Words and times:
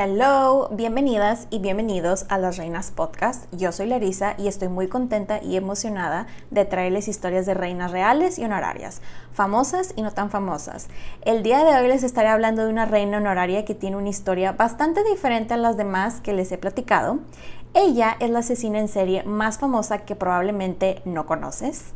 Hello, 0.00 0.68
bienvenidas 0.70 1.48
y 1.50 1.58
bienvenidos 1.58 2.24
a 2.28 2.38
Las 2.38 2.56
Reinas 2.56 2.92
Podcast. 2.92 3.52
Yo 3.52 3.72
soy 3.72 3.88
Larisa 3.88 4.36
y 4.38 4.46
estoy 4.46 4.68
muy 4.68 4.86
contenta 4.86 5.42
y 5.42 5.56
emocionada 5.56 6.28
de 6.52 6.64
traerles 6.64 7.08
historias 7.08 7.46
de 7.46 7.54
reinas 7.54 7.90
reales 7.90 8.38
y 8.38 8.44
honorarias, 8.44 9.02
famosas 9.32 9.94
y 9.96 10.02
no 10.02 10.12
tan 10.12 10.30
famosas. 10.30 10.86
El 11.22 11.42
día 11.42 11.64
de 11.64 11.76
hoy 11.76 11.88
les 11.88 12.04
estaré 12.04 12.28
hablando 12.28 12.64
de 12.64 12.70
una 12.70 12.84
reina 12.84 13.16
honoraria 13.16 13.64
que 13.64 13.74
tiene 13.74 13.96
una 13.96 14.08
historia 14.08 14.52
bastante 14.52 15.02
diferente 15.02 15.54
a 15.54 15.56
las 15.56 15.76
demás 15.76 16.20
que 16.20 16.32
les 16.32 16.52
he 16.52 16.58
platicado. 16.58 17.18
Ella 17.74 18.16
es 18.20 18.30
la 18.30 18.38
asesina 18.38 18.78
en 18.78 18.86
serie 18.86 19.24
más 19.24 19.58
famosa 19.58 20.04
que 20.04 20.14
probablemente 20.14 21.02
no 21.06 21.26
conoces 21.26 21.86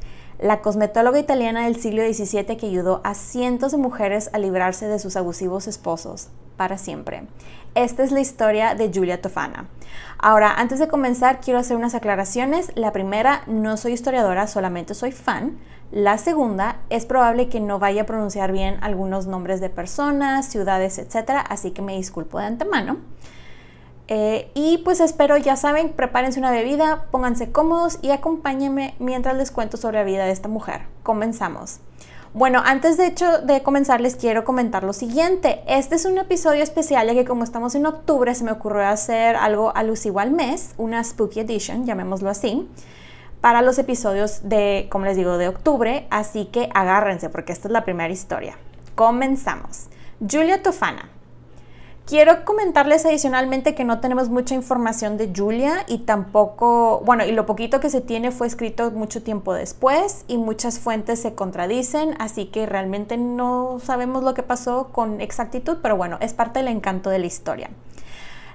la 0.41 0.61
cosmetóloga 0.61 1.21
italiana 1.21 1.67
del 1.67 1.77
siglo 1.77 2.03
XVII 2.03 2.57
que 2.57 2.67
ayudó 2.67 3.01
a 3.05 3.15
cientos 3.15 3.71
de 3.71 3.79
mujeres 3.79 4.29
a 4.33 4.39
librarse 4.39 4.89
de 4.89 4.99
sus 4.99 5.15
abusivos 5.15 5.69
esposos 5.69 6.31
para 6.57 6.79
siempre. 6.79 7.25
Esta 7.75 8.03
es 8.03 8.13
la 8.13 8.21
historia 8.21 8.75
de 8.75 8.91
Giulia 8.91 9.23
Tofana. 9.23 9.67
Ahora, 10.19 10.55
antes 10.57 10.79
de 10.79 10.89
comenzar, 10.89 11.41
quiero 11.41 11.59
hacer 11.59 11.77
unas 11.77 11.95
aclaraciones. 11.95 12.71
La 12.75 12.93
primera, 12.93 13.43
no 13.47 13.77
soy 13.77 13.93
historiadora, 13.93 14.47
solamente 14.47 14.95
soy 14.95 15.13
fan. 15.13 15.59
La 15.91 16.19
segunda, 16.19 16.77
es 16.91 17.07
probable 17.07 17.49
que 17.49 17.61
no 17.61 17.79
vaya 17.79 18.03
a 18.03 18.07
pronunciar 18.07 18.53
bien 18.53 18.79
algunos 18.83 19.27
nombres 19.27 19.61
de 19.61 19.69
personas, 19.69 20.47
ciudades, 20.47 20.99
etc. 20.99 21.45
Así 21.49 21.71
que 21.71 21.83
me 21.83 21.97
disculpo 21.97 22.39
de 22.39 22.47
antemano. 22.47 22.99
Eh, 24.09 24.51
y 24.55 24.79
pues 24.79 25.01
espero, 25.01 25.37
ya 25.37 25.57
saben, 25.57 25.93
prepárense 25.93 26.39
una 26.39 26.51
bebida, 26.51 27.07
pónganse 27.11 27.53
cómodos 27.53 27.99
y 28.03 28.11
acompáñenme 28.11 28.95
mientras 28.99 29.37
les 29.37 29.51
cuento 29.51 29.77
sobre 29.77 29.99
la 29.99 30.05
vida 30.05 30.25
de 30.25 30.33
esta 30.33 30.49
mujer. 30.49 30.83
Comenzamos. 31.03 31.81
Bueno, 32.35 32.63
antes 32.65 32.97
de 32.97 33.07
hecho 33.07 33.43
de 33.43 33.63
comenzar 33.63 34.01
les 34.01 34.17
quiero 34.17 34.43
comentar 34.43 34.85
lo 34.85 34.95
siguiente. 34.95 35.63
Este 35.67 35.97
es 35.97 36.07
un 36.07 36.17
episodio 36.17 36.63
especial 36.63 37.07
ya 37.07 37.13
que 37.13 37.27
como 37.27 37.45
estamos 37.45 37.75
en 37.75 37.85
octubre 37.85 38.35
se 38.35 38.43
me 38.43 38.53
ocurrió 38.53 38.87
hacer 38.87 39.37
algo 39.37 39.77
alusivo 39.77 40.19
al 40.19 40.31
mes, 40.31 40.73
una 40.79 41.05
Spooky 41.05 41.41
Edition, 41.41 41.85
llamémoslo 41.85 42.31
así, 42.31 42.67
para 43.43 43.61
los 43.61 43.79
episodios 43.79 44.49
de, 44.49 44.87
como 44.91 45.05
les 45.05 45.19
digo, 45.19 45.37
de 45.37 45.49
octubre, 45.49 46.07
así 46.09 46.47
que 46.47 46.71
agárrense 46.75 47.29
porque 47.29 47.53
esta 47.53 47.69
es 47.69 47.73
la 47.73 47.85
primera 47.85 48.11
historia. 48.11 48.57
Comenzamos. 48.95 49.89
Julia 50.19 50.63
Tofana. 50.63 51.12
Quiero 52.05 52.45
comentarles 52.45 53.07
adicionalmente 53.07 53.77
que 53.77 53.85
no 53.85 54.01
tenemos 54.01 54.29
mucha 54.29 54.57
información 54.57 55.17
de 55.17 55.33
Julia 55.35 55.85
y 55.87 55.99
tampoco, 55.99 57.01
bueno, 57.05 57.25
y 57.25 57.31
lo 57.31 57.47
poquito 57.47 57.79
que 57.79 57.91
se 57.91 58.01
tiene 58.01 58.33
fue 58.33 58.49
escrito 58.49 58.91
mucho 58.91 59.23
tiempo 59.23 59.55
después 59.55 60.25
y 60.27 60.37
muchas 60.37 60.81
fuentes 60.81 61.23
se 61.23 61.35
contradicen, 61.35 62.17
así 62.19 62.47
que 62.47 62.67
realmente 62.67 63.17
no 63.17 63.79
sabemos 63.81 64.25
lo 64.25 64.35
que 64.35 64.43
pasó 64.43 64.89
con 64.89 65.21
exactitud, 65.21 65.79
pero 65.81 65.97
bueno, 65.97 66.19
es 66.21 66.35
parte 66.35 66.59
del 66.59 66.69
encanto 66.69 67.09
de 67.09 67.21
la 67.21 67.27
historia. 67.27 67.71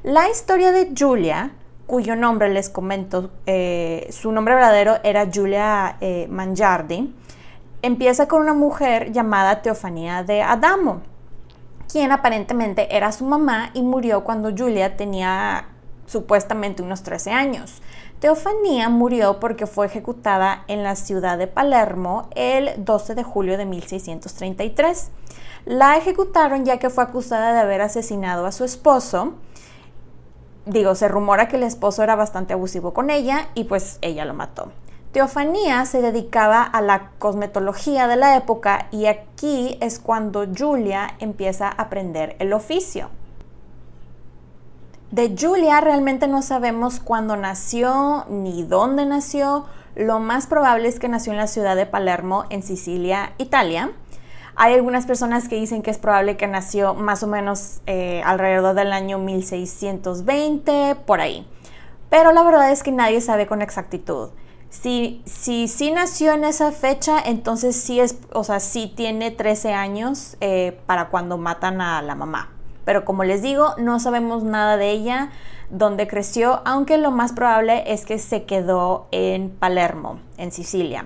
La 0.04 0.30
historia 0.30 0.74
de 0.74 0.92
Julia, 0.96 1.52
cuyo 1.88 2.18
nombre 2.18 2.50
les 2.50 2.70
comento, 2.70 3.32
eh, 3.46 4.08
su 4.12 4.34
nombre 4.34 4.56
verdadero 4.56 4.98
era 5.06 5.26
Julia 5.34 5.96
eh, 6.02 6.28
Mangiardi, 6.30 7.16
empieza 7.82 8.28
con 8.28 8.42
una 8.42 8.54
mujer 8.54 9.14
llamada 9.14 9.62
Teofanía 9.62 10.24
de 10.24 10.42
Adamo 10.42 11.02
quien 11.92 12.12
aparentemente 12.12 12.96
era 12.96 13.12
su 13.12 13.26
mamá 13.26 13.72
y 13.74 13.82
murió 13.82 14.24
cuando 14.24 14.52
Julia 14.56 14.98
tenía 14.98 15.70
supuestamente 16.06 16.82
unos 16.82 17.04
13 17.04 17.32
años. 17.32 17.82
Teofanía 18.20 18.90
murió 18.90 19.40
porque 19.40 19.68
fue 19.68 19.86
ejecutada 19.86 20.64
en 20.68 20.82
la 20.82 20.96
ciudad 20.96 21.38
de 21.38 21.48
Palermo 21.48 22.30
el 22.36 22.72
12 22.84 23.14
de 23.14 23.24
julio 23.24 23.58
de 23.58 23.66
1633. 23.66 25.12
La 25.66 25.98
ejecutaron 25.98 26.66
ya 26.66 26.80
que 26.80 26.90
fue 26.90 27.04
acusada 27.04 27.54
de 27.54 27.60
haber 27.60 27.82
asesinado 27.82 28.46
a 28.46 28.52
su 28.52 28.64
esposo. 28.64 29.34
Digo, 30.66 30.96
se 30.96 31.08
rumora 31.08 31.48
que 31.48 31.58
el 31.58 31.64
esposo 31.64 32.04
era 32.04 32.16
bastante 32.16 32.54
abusivo 32.54 32.94
con 32.94 33.10
ella 33.10 33.50
y 33.54 33.66
pues 33.66 34.00
ella 34.02 34.26
lo 34.26 34.34
mató. 34.34 34.72
Teofanía 35.18 35.84
se 35.86 36.00
dedicaba 36.00 36.62
a 36.62 36.80
la 36.80 37.10
cosmetología 37.18 38.08
de 38.08 38.18
la 38.18 38.38
época 38.38 38.86
y 38.92 39.08
aquí 39.08 39.76
es 39.82 39.98
cuando 39.98 40.46
Julia 40.56 41.16
empieza 41.18 41.70
a 41.70 41.72
aprender 41.72 42.36
el 42.38 42.54
oficio. 42.54 43.10
De 45.10 45.36
Julia 45.36 45.82
realmente 45.82 46.28
no 46.28 46.44
sabemos 46.44 47.00
cuándo 47.00 47.36
nació 47.36 48.28
ni 48.30 48.62
dónde 48.62 49.08
nació. 49.08 49.66
Lo 49.96 50.20
más 50.20 50.46
probable 50.46 50.88
es 50.88 51.00
que 51.00 51.10
nació 51.10 51.32
en 51.32 51.40
la 51.40 51.48
ciudad 51.48 51.76
de 51.76 51.88
Palermo, 51.88 52.46
en 52.52 52.62
Sicilia, 52.62 53.34
Italia. 53.40 53.90
Hay 54.56 54.76
algunas 54.76 55.08
personas 55.08 55.50
que 55.50 55.56
dicen 55.56 55.82
que 55.82 55.90
es 55.90 55.98
probable 55.98 56.38
que 56.38 56.46
nació 56.46 56.94
más 56.94 57.24
o 57.24 57.28
menos 57.28 57.82
eh, 57.88 58.22
alrededor 58.24 58.76
del 58.76 58.94
año 58.94 59.18
1620, 59.18 60.96
por 61.08 61.22
ahí. 61.22 61.48
Pero 62.12 62.34
la 62.34 62.44
verdad 62.44 62.72
es 62.72 62.84
que 62.84 62.92
nadie 62.92 63.20
sabe 63.20 63.48
con 63.48 63.64
exactitud. 63.64 64.30
Si, 64.70 65.22
si, 65.26 65.92
nació 65.92 66.34
en 66.34 66.44
esa 66.44 66.72
fecha, 66.72 67.20
entonces 67.26 67.76
sí 67.76 68.00
es, 68.00 68.18
o 68.34 68.44
sea, 68.44 68.60
sí 68.60 68.92
tiene 68.96 69.32
13 69.32 69.74
años 69.74 70.38
eh, 70.42 70.78
para 70.86 71.10
cuando 71.10 71.38
matan 71.38 71.82
a 71.82 72.02
la 72.02 72.16
mamá. 72.16 72.50
Pero 72.84 73.06
como 73.06 73.24
les 73.24 73.42
digo, 73.42 73.74
no 73.78 74.00
sabemos 74.00 74.44
nada 74.44 74.78
de 74.78 74.92
ella, 74.92 75.30
dónde 75.70 76.08
creció, 76.08 76.62
aunque 76.66 76.98
lo 76.98 77.12
más 77.12 77.34
probable 77.34 77.92
es 77.92 78.06
que 78.06 78.20
se 78.20 78.44
quedó 78.44 79.08
en 79.12 79.50
Palermo, 79.50 80.20
en 80.38 80.52
Sicilia. 80.52 81.06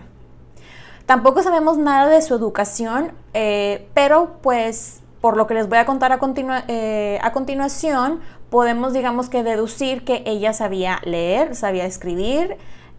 Tampoco 1.05 1.43
sabemos 1.43 1.77
nada 1.77 2.09
de 2.09 2.21
su 2.21 2.35
educación, 2.35 3.11
eh, 3.33 3.87
pero 3.93 4.37
pues 4.41 5.01
por 5.21 5.37
lo 5.37 5.45
que 5.45 5.53
les 5.53 5.69
voy 5.69 5.77
a 5.77 5.85
contar 5.85 6.11
a, 6.11 6.19
eh, 6.67 7.19
a 7.21 7.31
continuación, 7.31 8.21
podemos 8.49 8.93
digamos 8.93 9.29
que 9.29 9.43
deducir 9.43 10.03
que 10.03 10.23
ella 10.25 10.51
sabía 10.53 10.99
leer, 11.03 11.55
sabía 11.55 11.85
escribir, 11.85 12.57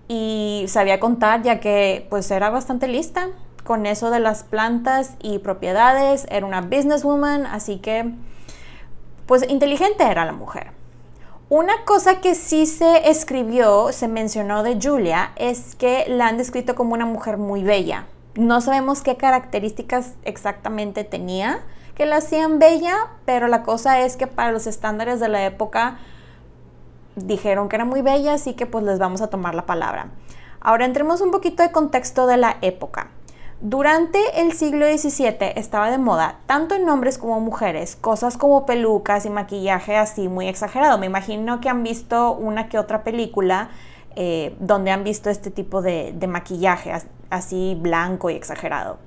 y 0.09 0.65
sabía 0.69 1.01
contar 1.01 1.43
ya 1.43 1.61
que 1.61 2.07
pues 2.11 2.31
era 2.31 2.51
bastante 2.51 2.89
lista 2.89 3.29
con 3.65 3.87
eso 3.87 4.11
de 4.11 4.21
las 4.21 4.43
plantas 4.43 5.15
y 5.23 5.39
propiedades, 5.39 6.27
era 6.31 6.47
una 6.47 6.61
businesswoman, 6.61 7.47
así 7.47 7.79
que 7.79 8.13
pues 9.27 9.49
inteligente 9.49 10.05
era 10.05 10.25
la 10.25 10.33
mujer. 10.33 10.73
Una 11.49 11.85
cosa 11.85 12.21
que 12.21 12.35
sí 12.35 12.67
se 12.67 13.11
escribió, 13.11 13.93
se 13.93 14.09
mencionó 14.09 14.63
de 14.63 14.79
Julia, 14.83 15.33
es 15.37 15.75
que 15.77 16.07
la 16.09 16.27
han 16.29 16.39
descrito 16.39 16.75
como 16.75 16.95
una 16.95 17.05
mujer 17.05 17.37
muy 17.37 17.63
bella. 17.63 18.07
No 18.35 18.61
sabemos 18.63 19.03
qué 19.03 19.17
características 19.17 20.15
exactamente 20.25 21.05
tenía 21.05 21.61
que 21.95 22.07
la 22.07 22.17
hacían 22.17 22.59
bella, 22.59 22.97
pero 23.27 23.49
la 23.49 23.63
cosa 23.63 24.01
es 24.01 24.17
que 24.17 24.27
para 24.27 24.51
los 24.51 24.67
estándares 24.67 25.21
de 25.21 25.29
la 25.29 25.45
época 25.45 25.99
dijeron 27.17 27.69
que 27.69 27.77
era 27.77 27.85
muy 27.85 28.03
bella, 28.03 28.35
así 28.35 28.55
que 28.55 28.67
pues 28.67 28.85
les 28.85 28.99
vamos 28.99 29.21
a 29.21 29.29
tomar 29.29 29.55
la 29.55 29.67
palabra. 29.67 30.09
Ahora 30.61 30.85
entremos 30.85 31.21
un 31.21 31.31
poquito 31.31 31.63
de 31.63 31.73
contexto 31.73 32.27
de 32.27 32.37
la 32.37 32.57
época. 32.63 33.11
Durante 33.61 34.19
el 34.41 34.53
siglo 34.53 34.87
XVII 34.87 35.53
estaba 35.55 35.91
de 35.91 35.99
moda, 35.99 36.41
tanto 36.47 36.75
en 36.75 36.89
hombres 36.89 37.17
como 37.17 37.39
mujeres, 37.39 37.95
cosas 37.95 38.37
como 38.37 38.67
pelucas 38.67 39.25
y 39.25 39.31
maquillaje 39.31 39.97
así 39.97 40.29
muy 40.29 40.49
exagerado. 40.49 40.99
Me 40.99 41.07
imagino 41.07 41.61
que 41.61 41.69
han 41.69 41.85
visto 41.85 42.33
una 42.33 42.69
que 42.69 42.79
otra 42.79 43.05
película 43.05 43.71
eh, 44.17 44.57
donde 44.59 44.91
han 44.91 45.05
visto 45.05 45.31
este 45.31 45.53
tipo 45.53 45.81
de, 45.81 46.13
maquillaje 46.29 46.93
así 47.31 47.79
blanco 47.81 48.31
y 48.31 48.35
exagerado. 48.35 48.99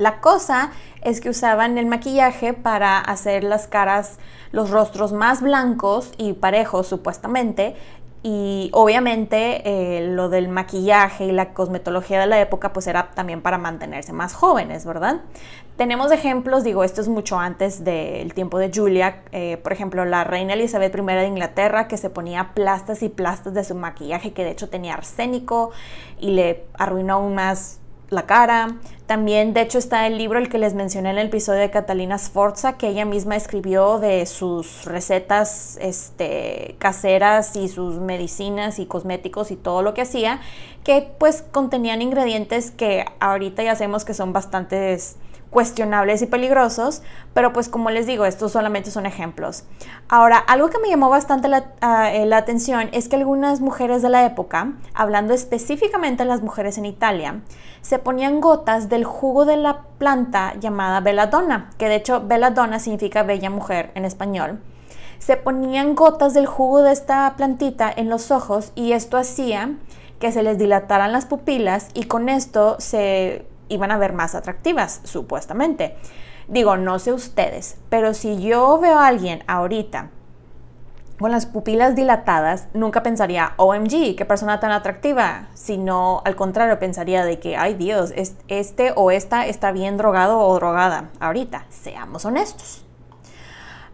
La 0.00 0.22
cosa 0.22 0.70
es 1.02 1.20
que 1.20 1.28
usaban 1.28 1.76
el 1.76 1.84
maquillaje 1.84 2.54
para 2.54 2.98
hacer 2.98 3.44
las 3.44 3.66
caras, 3.66 4.18
los 4.50 4.70
rostros 4.70 5.12
más 5.12 5.42
blancos 5.42 6.14
y 6.16 6.32
parejos 6.32 6.86
supuestamente. 6.86 7.76
Y 8.22 8.70
obviamente 8.72 9.60
eh, 9.66 10.14
lo 10.14 10.30
del 10.30 10.48
maquillaje 10.48 11.26
y 11.26 11.32
la 11.32 11.52
cosmetología 11.52 12.18
de 12.18 12.26
la 12.26 12.40
época 12.40 12.72
pues 12.72 12.86
era 12.86 13.10
también 13.10 13.42
para 13.42 13.58
mantenerse 13.58 14.14
más 14.14 14.32
jóvenes, 14.32 14.86
¿verdad? 14.86 15.20
Tenemos 15.76 16.12
ejemplos, 16.12 16.64
digo, 16.64 16.82
esto 16.82 17.02
es 17.02 17.08
mucho 17.08 17.38
antes 17.38 17.84
del 17.84 18.32
tiempo 18.32 18.58
de 18.58 18.70
Julia, 18.74 19.22
eh, 19.32 19.58
por 19.58 19.74
ejemplo, 19.74 20.06
la 20.06 20.24
reina 20.24 20.54
Elizabeth 20.54 20.94
I 20.94 21.02
de 21.02 21.26
Inglaterra 21.26 21.88
que 21.88 21.98
se 21.98 22.08
ponía 22.08 22.52
plastas 22.54 23.02
y 23.02 23.10
plastas 23.10 23.52
de 23.52 23.64
su 23.64 23.74
maquillaje 23.74 24.32
que 24.32 24.44
de 24.44 24.52
hecho 24.52 24.70
tenía 24.70 24.94
arsénico 24.94 25.72
y 26.18 26.30
le 26.30 26.64
arruinó 26.78 27.14
aún 27.14 27.34
más 27.34 27.79
la 28.10 28.26
cara. 28.26 28.76
También, 29.06 29.54
de 29.54 29.62
hecho, 29.62 29.78
está 29.78 30.06
el 30.06 30.18
libro 30.18 30.38
el 30.38 30.48
que 30.48 30.58
les 30.58 30.74
mencioné 30.74 31.10
en 31.10 31.18
el 31.18 31.26
episodio 31.28 31.60
de 31.60 31.70
Catalina 31.70 32.18
Sforza, 32.18 32.76
que 32.76 32.88
ella 32.88 33.04
misma 33.04 33.36
escribió 33.36 33.98
de 33.98 34.26
sus 34.26 34.84
recetas 34.84 35.78
este, 35.80 36.76
caseras 36.78 37.56
y 37.56 37.68
sus 37.68 37.96
medicinas 37.96 38.78
y 38.78 38.86
cosméticos 38.86 39.50
y 39.50 39.56
todo 39.56 39.82
lo 39.82 39.94
que 39.94 40.02
hacía, 40.02 40.40
que 40.84 41.08
pues 41.18 41.42
contenían 41.42 42.02
ingredientes 42.02 42.70
que 42.70 43.04
ahorita 43.20 43.62
ya 43.62 43.74
sabemos 43.74 44.04
que 44.04 44.14
son 44.14 44.32
bastantes 44.32 45.16
cuestionables 45.50 46.22
y 46.22 46.26
peligrosos, 46.26 47.02
pero 47.34 47.52
pues 47.52 47.68
como 47.68 47.90
les 47.90 48.06
digo, 48.06 48.24
estos 48.24 48.52
solamente 48.52 48.90
son 48.90 49.04
ejemplos. 49.04 49.64
Ahora, 50.08 50.38
algo 50.38 50.70
que 50.70 50.78
me 50.78 50.88
llamó 50.88 51.10
bastante 51.10 51.48
ah, 51.80 52.12
eh, 52.12 52.24
la, 52.24 52.36
atención 52.38 52.88
es 52.92 53.08
que 53.08 53.16
algunas 53.16 53.60
mujeres 53.60 54.00
de 54.00 54.10
la 54.10 54.24
época, 54.24 54.72
hablando 54.94 55.34
específicamente 55.34 56.22
de 56.22 56.28
las 56.28 56.42
mujeres 56.42 56.78
en 56.78 56.86
Italia, 56.86 57.42
se 57.82 57.98
ponían 57.98 58.40
gotas 58.40 58.88
del 58.88 59.04
jugo 59.04 59.44
de 59.44 59.56
la 59.56 59.82
planta 59.98 60.54
llamada 60.60 61.00
belladonna, 61.00 61.70
que 61.78 61.88
de 61.88 61.96
hecho 61.96 62.22
belladonna 62.26 62.78
significa 62.78 63.24
bella 63.24 63.50
mujer 63.50 63.90
en 63.94 64.04
español. 64.04 64.60
Se 65.18 65.36
ponían 65.36 65.94
gotas 65.94 66.32
del 66.32 66.46
jugo 66.46 66.82
de 66.82 66.92
esta 66.92 67.34
plantita 67.36 67.92
en 67.94 68.08
los 68.08 68.30
ojos 68.30 68.72
y 68.74 68.92
esto 68.92 69.18
hacía 69.18 69.74
que 70.18 70.32
se 70.32 70.42
les 70.42 70.58
dilataran 70.58 71.12
las 71.12 71.26
pupilas 71.26 71.88
y 71.94 72.04
con 72.04 72.28
esto 72.28 72.76
se 72.78 73.46
iban 73.70 73.90
a 73.90 73.96
ver 73.96 74.12
más 74.12 74.34
atractivas, 74.34 75.00
supuestamente. 75.04 75.96
Digo, 76.48 76.76
no 76.76 76.98
sé 76.98 77.12
ustedes, 77.12 77.78
pero 77.88 78.12
si 78.12 78.42
yo 78.42 78.78
veo 78.78 78.98
a 78.98 79.06
alguien 79.06 79.42
ahorita 79.46 80.10
con 81.18 81.30
las 81.30 81.46
pupilas 81.46 81.94
dilatadas, 81.94 82.68
nunca 82.72 83.02
pensaría, 83.02 83.52
OMG, 83.56 84.16
qué 84.16 84.24
persona 84.26 84.58
tan 84.58 84.72
atractiva, 84.72 85.48
sino 85.54 86.22
al 86.24 86.34
contrario, 86.34 86.78
pensaría 86.78 87.24
de 87.24 87.38
que, 87.38 87.56
ay 87.56 87.74
Dios, 87.74 88.12
este 88.48 88.92
o 88.96 89.10
esta 89.10 89.46
está 89.46 89.70
bien 89.70 89.96
drogado 89.98 90.40
o 90.40 90.54
drogada 90.54 91.10
ahorita, 91.20 91.66
seamos 91.68 92.24
honestos. 92.24 92.84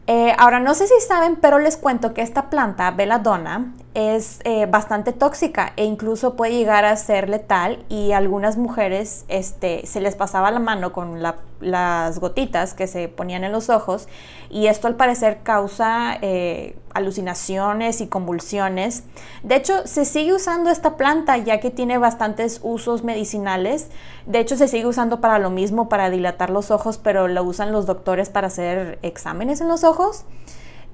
Eh, 0.08 0.32
ahora, 0.38 0.60
no 0.60 0.74
sé 0.74 0.86
si 0.86 0.94
saben, 1.06 1.34
pero 1.36 1.58
les 1.58 1.76
cuento 1.76 2.14
que 2.14 2.22
esta 2.22 2.48
planta, 2.48 2.92
belladonna, 2.92 3.72
es 3.94 4.40
eh, 4.44 4.66
bastante 4.66 5.12
tóxica 5.12 5.72
e 5.76 5.84
incluso 5.84 6.36
puede 6.36 6.52
llegar 6.52 6.84
a 6.84 6.94
ser 6.96 7.28
letal 7.28 7.84
y 7.88 8.12
algunas 8.12 8.56
mujeres 8.56 9.24
este, 9.26 9.84
se 9.86 10.00
les 10.00 10.14
pasaba 10.14 10.50
la 10.52 10.60
mano 10.60 10.92
con 10.92 11.22
las 11.60 12.20
gotitas 12.20 12.74
que 12.74 12.86
se 12.86 13.08
ponían 13.08 13.42
en 13.42 13.52
los 13.52 13.70
ojos 13.70 14.06
y 14.50 14.66
esto 14.66 14.86
al 14.86 14.96
parecer 14.96 15.38
causa 15.42 16.18
eh, 16.20 16.76
alucinaciones 16.96 18.00
y 18.00 18.08
convulsiones. 18.08 19.04
De 19.42 19.56
hecho, 19.56 19.86
se 19.86 20.04
sigue 20.04 20.34
usando 20.34 20.70
esta 20.70 20.96
planta 20.96 21.36
ya 21.36 21.60
que 21.60 21.70
tiene 21.70 21.98
bastantes 21.98 22.60
usos 22.62 23.04
medicinales. 23.04 23.88
De 24.26 24.40
hecho, 24.40 24.56
se 24.56 24.68
sigue 24.68 24.86
usando 24.86 25.20
para 25.20 25.38
lo 25.38 25.50
mismo, 25.50 25.88
para 25.88 26.10
dilatar 26.10 26.50
los 26.50 26.70
ojos, 26.70 26.98
pero 26.98 27.28
lo 27.28 27.42
usan 27.44 27.72
los 27.72 27.86
doctores 27.86 28.30
para 28.30 28.48
hacer 28.48 28.98
exámenes 29.02 29.60
en 29.60 29.68
los 29.68 29.84
ojos. 29.84 30.24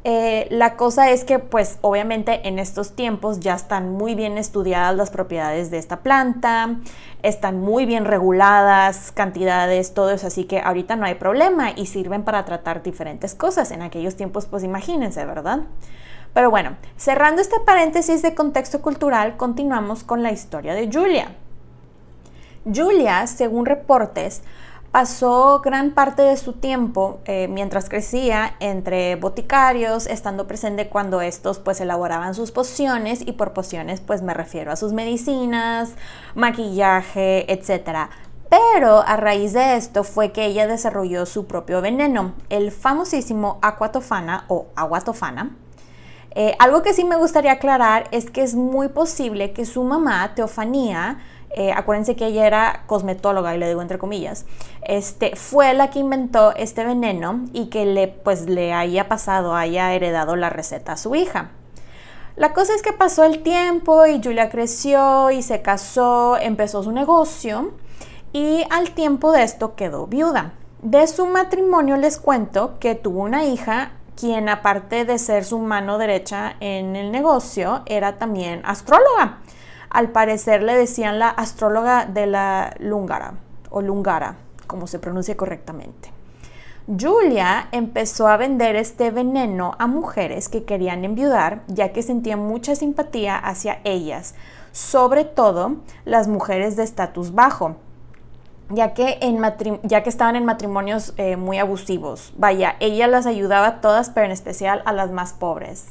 Eh, 0.04 0.48
la 0.50 0.76
cosa 0.76 1.10
es 1.10 1.24
que, 1.24 1.38
pues, 1.38 1.78
obviamente 1.80 2.48
en 2.48 2.58
estos 2.58 2.96
tiempos 2.96 3.38
ya 3.38 3.54
están 3.54 3.92
muy 3.92 4.16
bien 4.16 4.36
estudiadas 4.36 4.96
las 4.96 5.10
propiedades 5.10 5.70
de 5.70 5.78
esta 5.78 6.00
planta, 6.00 6.76
están 7.22 7.60
muy 7.60 7.86
bien 7.86 8.04
reguladas, 8.04 9.12
cantidades, 9.12 9.94
todo 9.94 10.10
eso, 10.10 10.26
así 10.26 10.44
que 10.44 10.60
ahorita 10.60 10.96
no 10.96 11.06
hay 11.06 11.14
problema 11.14 11.70
y 11.70 11.86
sirven 11.86 12.24
para 12.24 12.44
tratar 12.44 12.82
diferentes 12.82 13.36
cosas. 13.36 13.70
En 13.70 13.80
aquellos 13.82 14.16
tiempos, 14.16 14.46
pues 14.46 14.64
imagínense, 14.64 15.24
¿verdad? 15.24 15.60
Pero 16.34 16.50
bueno, 16.50 16.76
cerrando 16.96 17.40
este 17.40 17.60
paréntesis 17.60 18.22
de 18.22 18.34
contexto 18.34 18.82
cultural, 18.82 19.36
continuamos 19.36 20.02
con 20.02 20.24
la 20.24 20.32
historia 20.32 20.74
de 20.74 20.90
Julia. 20.92 21.36
Julia, 22.64 23.26
según 23.26 23.66
reportes, 23.66 24.42
pasó 24.92 25.60
gran 25.64 25.92
parte 25.92 26.20
de 26.20 26.36
su 26.36 26.52
tiempo 26.52 27.20
eh, 27.24 27.48
mientras 27.48 27.88
crecía 27.88 28.54
entre 28.60 29.16
boticarios, 29.16 30.06
estando 30.06 30.46
presente 30.46 30.88
cuando 30.88 31.22
estos 31.22 31.58
pues 31.58 31.80
elaboraban 31.80 32.34
sus 32.34 32.52
pociones 32.52 33.22
y 33.26 33.32
por 33.32 33.54
pociones 33.54 34.02
pues 34.02 34.20
me 34.20 34.34
refiero 34.34 34.70
a 34.70 34.76
sus 34.76 34.92
medicinas, 34.92 35.94
maquillaje, 36.34 37.50
etc. 37.50 38.10
Pero 38.50 39.00
a 39.00 39.16
raíz 39.16 39.54
de 39.54 39.76
esto 39.76 40.04
fue 40.04 40.30
que 40.30 40.44
ella 40.44 40.66
desarrolló 40.66 41.24
su 41.24 41.46
propio 41.46 41.80
veneno, 41.80 42.34
el 42.50 42.70
famosísimo 42.70 43.58
aquatofana 43.62 44.44
o 44.48 44.66
aguatofana. 44.76 45.56
Eh, 46.34 46.54
algo 46.58 46.82
que 46.82 46.94
sí 46.94 47.04
me 47.04 47.16
gustaría 47.16 47.52
aclarar 47.52 48.08
es 48.10 48.30
que 48.30 48.42
es 48.42 48.54
muy 48.54 48.88
posible 48.88 49.52
que 49.52 49.64
su 49.64 49.84
mamá, 49.84 50.34
Teofanía, 50.34 51.18
eh, 51.54 51.72
acuérdense 51.72 52.16
que 52.16 52.26
ella 52.26 52.46
era 52.46 52.84
cosmetóloga, 52.86 53.54
y 53.54 53.58
le 53.58 53.68
digo 53.68 53.82
entre 53.82 53.98
comillas, 53.98 54.46
este, 54.82 55.36
fue 55.36 55.74
la 55.74 55.90
que 55.90 55.98
inventó 55.98 56.54
este 56.54 56.84
veneno 56.84 57.44
y 57.52 57.66
que 57.66 57.84
le, 57.84 58.08
pues, 58.08 58.48
le 58.48 58.72
haya 58.72 59.08
pasado, 59.08 59.54
haya 59.54 59.92
heredado 59.92 60.36
la 60.36 60.50
receta 60.50 60.92
a 60.92 60.96
su 60.96 61.14
hija. 61.14 61.50
La 62.36 62.54
cosa 62.54 62.74
es 62.74 62.82
que 62.82 62.94
pasó 62.94 63.24
el 63.24 63.42
tiempo 63.42 64.06
y 64.06 64.22
Julia 64.22 64.48
creció 64.48 65.30
y 65.30 65.42
se 65.42 65.60
casó, 65.60 66.38
empezó 66.38 66.82
su 66.82 66.90
negocio 66.90 67.72
y 68.32 68.64
al 68.70 68.92
tiempo 68.92 69.32
de 69.32 69.42
esto 69.42 69.74
quedó 69.74 70.06
viuda. 70.06 70.54
De 70.80 71.06
su 71.06 71.26
matrimonio 71.26 71.98
les 71.98 72.18
cuento 72.18 72.78
que 72.80 72.94
tuvo 72.94 73.20
una 73.20 73.44
hija 73.44 73.92
quien 74.16 74.48
aparte 74.48 75.04
de 75.04 75.18
ser 75.18 75.44
su 75.44 75.58
mano 75.58 75.98
derecha 75.98 76.56
en 76.60 76.96
el 76.96 77.12
negocio, 77.12 77.82
era 77.86 78.18
también 78.18 78.62
astróloga. 78.64 79.40
Al 79.92 80.08
parecer 80.08 80.62
le 80.62 80.74
decían 80.74 81.18
la 81.18 81.28
astróloga 81.28 82.06
de 82.06 82.26
la 82.26 82.74
Lungara 82.78 83.34
o 83.68 83.82
Lungara, 83.82 84.36
como 84.66 84.86
se 84.86 84.98
pronuncia 84.98 85.36
correctamente. 85.36 86.10
Julia 86.98 87.68
empezó 87.72 88.26
a 88.26 88.38
vender 88.38 88.74
este 88.74 89.10
veneno 89.10 89.76
a 89.78 89.86
mujeres 89.86 90.48
que 90.48 90.64
querían 90.64 91.04
enviudar, 91.04 91.62
ya 91.68 91.92
que 91.92 92.02
sentían 92.02 92.38
mucha 92.38 92.74
simpatía 92.74 93.36
hacia 93.36 93.80
ellas, 93.84 94.34
sobre 94.72 95.24
todo 95.26 95.76
las 96.06 96.26
mujeres 96.26 96.74
de 96.76 96.84
estatus 96.84 97.34
bajo, 97.34 97.76
ya 98.70 98.94
que, 98.94 99.18
en 99.20 99.44
estaban 100.06 100.36
en 100.36 100.46
matrimonios 100.46 101.12
eh, 101.18 101.36
muy 101.36 101.58
abusivos. 101.58 102.32
Vaya, 102.38 102.76
ella 102.80 103.08
las 103.08 103.26
ayudaba 103.26 103.66
a 103.66 103.80
todas, 103.82 104.08
pero 104.08 104.24
en 104.24 104.32
especial 104.32 104.80
a 104.86 104.94
las 104.94 105.10
más 105.10 105.34
pobres. 105.34 105.88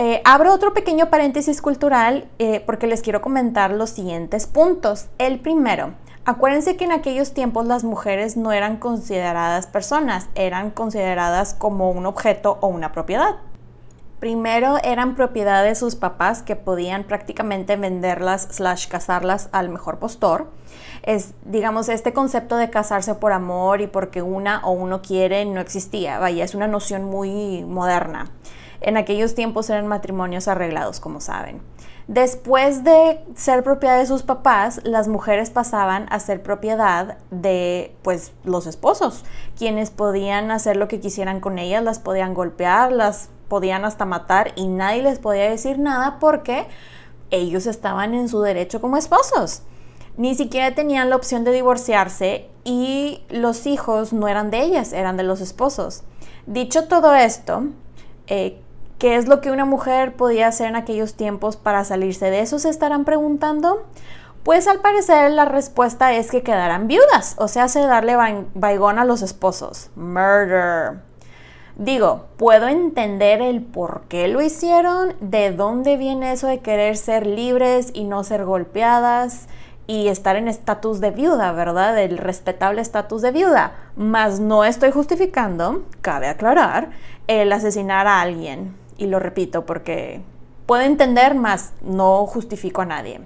Eh, 0.00 0.22
abro 0.24 0.54
otro 0.54 0.74
pequeño 0.74 1.10
paréntesis 1.10 1.60
cultural 1.60 2.28
eh, 2.38 2.62
porque 2.64 2.86
les 2.86 3.02
quiero 3.02 3.20
comentar 3.20 3.72
los 3.72 3.90
siguientes 3.90 4.46
puntos. 4.46 5.08
El 5.18 5.40
primero, 5.40 5.94
acuérdense 6.24 6.76
que 6.76 6.84
en 6.84 6.92
aquellos 6.92 7.34
tiempos 7.34 7.66
las 7.66 7.82
mujeres 7.82 8.36
no 8.36 8.52
eran 8.52 8.76
consideradas 8.76 9.66
personas, 9.66 10.28
eran 10.36 10.70
consideradas 10.70 11.52
como 11.52 11.90
un 11.90 12.06
objeto 12.06 12.58
o 12.60 12.68
una 12.68 12.92
propiedad. 12.92 13.38
Primero 14.20 14.76
eran 14.84 15.16
propiedad 15.16 15.64
de 15.64 15.74
sus 15.74 15.96
papás 15.96 16.42
que 16.42 16.54
podían 16.54 17.02
prácticamente 17.02 17.74
venderlas 17.74 18.46
slash 18.52 18.86
casarlas 18.86 19.48
al 19.50 19.68
mejor 19.68 19.98
postor. 19.98 20.48
Es, 21.02 21.34
digamos, 21.44 21.88
este 21.88 22.12
concepto 22.12 22.56
de 22.56 22.70
casarse 22.70 23.16
por 23.16 23.32
amor 23.32 23.80
y 23.80 23.88
porque 23.88 24.22
una 24.22 24.64
o 24.64 24.70
uno 24.70 25.02
quiere 25.02 25.44
no 25.44 25.60
existía. 25.60 26.20
Vaya, 26.20 26.44
es 26.44 26.54
una 26.54 26.68
noción 26.68 27.02
muy 27.02 27.64
moderna. 27.64 28.30
En 28.80 28.96
aquellos 28.96 29.34
tiempos 29.34 29.70
eran 29.70 29.86
matrimonios 29.86 30.48
arreglados, 30.48 31.00
como 31.00 31.20
saben. 31.20 31.60
Después 32.08 32.84
de 32.84 33.20
ser 33.34 33.62
propiedad 33.62 33.98
de 33.98 34.06
sus 34.06 34.22
papás, 34.22 34.80
las 34.84 35.08
mujeres 35.08 35.50
pasaban 35.50 36.06
a 36.10 36.20
ser 36.20 36.42
propiedad 36.42 37.18
de 37.30 37.94
pues 38.02 38.32
los 38.44 38.66
esposos, 38.66 39.24
quienes 39.58 39.90
podían 39.90 40.50
hacer 40.50 40.76
lo 40.76 40.88
que 40.88 41.00
quisieran 41.00 41.40
con 41.40 41.58
ellas, 41.58 41.84
las 41.84 41.98
podían 41.98 42.32
golpear, 42.32 42.92
las 42.92 43.28
podían 43.48 43.84
hasta 43.84 44.06
matar 44.06 44.52
y 44.56 44.68
nadie 44.68 45.02
les 45.02 45.18
podía 45.18 45.50
decir 45.50 45.78
nada 45.78 46.18
porque 46.18 46.66
ellos 47.30 47.66
estaban 47.66 48.14
en 48.14 48.30
su 48.30 48.40
derecho 48.40 48.80
como 48.80 48.96
esposos. 48.96 49.62
Ni 50.16 50.34
siquiera 50.34 50.74
tenían 50.74 51.10
la 51.10 51.16
opción 51.16 51.44
de 51.44 51.52
divorciarse 51.52 52.48
y 52.64 53.22
los 53.28 53.66
hijos 53.66 54.14
no 54.14 54.28
eran 54.28 54.50
de 54.50 54.62
ellas, 54.62 54.94
eran 54.94 55.16
de 55.16 55.24
los 55.24 55.42
esposos. 55.42 56.04
Dicho 56.46 56.88
todo 56.88 57.14
esto, 57.14 57.64
eh, 58.26 58.62
¿Qué 58.98 59.14
es 59.14 59.28
lo 59.28 59.40
que 59.40 59.52
una 59.52 59.64
mujer 59.64 60.16
podía 60.16 60.48
hacer 60.48 60.66
en 60.66 60.74
aquellos 60.74 61.14
tiempos 61.14 61.56
para 61.56 61.84
salirse 61.84 62.30
de 62.30 62.40
eso? 62.40 62.58
Se 62.58 62.68
estarán 62.68 63.04
preguntando. 63.04 63.84
Pues 64.42 64.66
al 64.66 64.80
parecer 64.80 65.30
la 65.30 65.44
respuesta 65.44 66.14
es 66.14 66.30
que 66.30 66.42
quedarán 66.42 66.88
viudas, 66.88 67.34
o 67.38 67.48
sea, 67.48 67.64
hace 67.64 67.80
darle 67.80 68.16
baigón 68.54 68.98
a 68.98 69.04
los 69.04 69.22
esposos. 69.22 69.90
Murder. 69.94 71.00
Digo, 71.76 72.26
puedo 72.38 72.66
entender 72.66 73.40
el 73.40 73.62
por 73.62 74.02
qué 74.08 74.26
lo 74.26 74.40
hicieron, 74.42 75.14
de 75.20 75.52
dónde 75.52 75.96
viene 75.96 76.32
eso 76.32 76.48
de 76.48 76.58
querer 76.58 76.96
ser 76.96 77.24
libres 77.24 77.90
y 77.94 78.02
no 78.02 78.24
ser 78.24 78.44
golpeadas 78.44 79.46
y 79.86 80.08
estar 80.08 80.34
en 80.34 80.48
estatus 80.48 81.00
de 81.00 81.12
viuda, 81.12 81.52
¿verdad? 81.52 81.96
El 81.98 82.18
respetable 82.18 82.80
estatus 82.80 83.22
de 83.22 83.30
viuda. 83.30 83.74
Mas 83.96 84.40
no 84.40 84.64
estoy 84.64 84.90
justificando, 84.90 85.84
cabe 86.00 86.26
aclarar, 86.26 86.90
el 87.28 87.52
asesinar 87.52 88.08
a 88.08 88.20
alguien. 88.22 88.87
Y 88.98 89.06
lo 89.06 89.18
repito 89.18 89.64
porque 89.64 90.20
puedo 90.66 90.82
entender, 90.82 91.34
mas 91.34 91.72
no 91.80 92.26
justifico 92.26 92.82
a 92.82 92.84
nadie. 92.84 93.20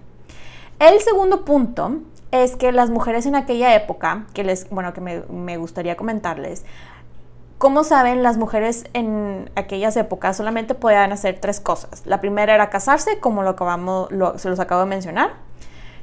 El 0.78 1.00
segundo 1.00 1.44
punto 1.44 1.96
es 2.30 2.54
que 2.54 2.70
las 2.70 2.90
mujeres 2.90 3.26
en 3.26 3.34
aquella 3.34 3.74
época, 3.74 4.26
que 4.32 4.44
les, 4.44 4.70
bueno, 4.70 4.92
que 4.92 5.00
me, 5.00 5.22
me 5.28 5.56
gustaría 5.56 5.96
comentarles, 5.96 6.64
como 7.62 7.84
saben, 7.84 8.24
las 8.24 8.38
mujeres 8.38 8.86
en 8.92 9.48
aquellas 9.54 9.96
épocas 9.96 10.36
solamente 10.36 10.74
podían 10.74 11.12
hacer 11.12 11.38
tres 11.40 11.60
cosas. 11.60 12.02
La 12.06 12.20
primera 12.20 12.52
era 12.56 12.70
casarse, 12.70 13.20
como 13.20 13.44
lo 13.44 13.50
acabamos, 13.50 14.08
se 14.34 14.48
los 14.48 14.58
acabo 14.58 14.80
de 14.80 14.88
mencionar, 14.88 15.34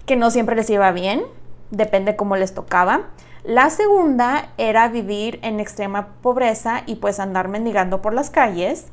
que 0.05 0.15
no 0.15 0.31
siempre 0.31 0.55
les 0.55 0.69
iba 0.69 0.89
bien, 0.93 1.21
depende 1.69 2.15
cómo 2.15 2.37
les 2.37 2.53
tocaba. 2.53 3.07
La 3.43 3.69
segunda 3.71 4.53
era 4.57 4.87
vivir 4.87 5.39
en 5.41 5.59
extrema 5.59 6.07
pobreza 6.21 6.83
y 6.85 6.95
pues 6.95 7.19
andar 7.19 7.49
mendigando 7.49 8.01
por 8.01 8.13
las 8.13 8.29
calles. 8.29 8.85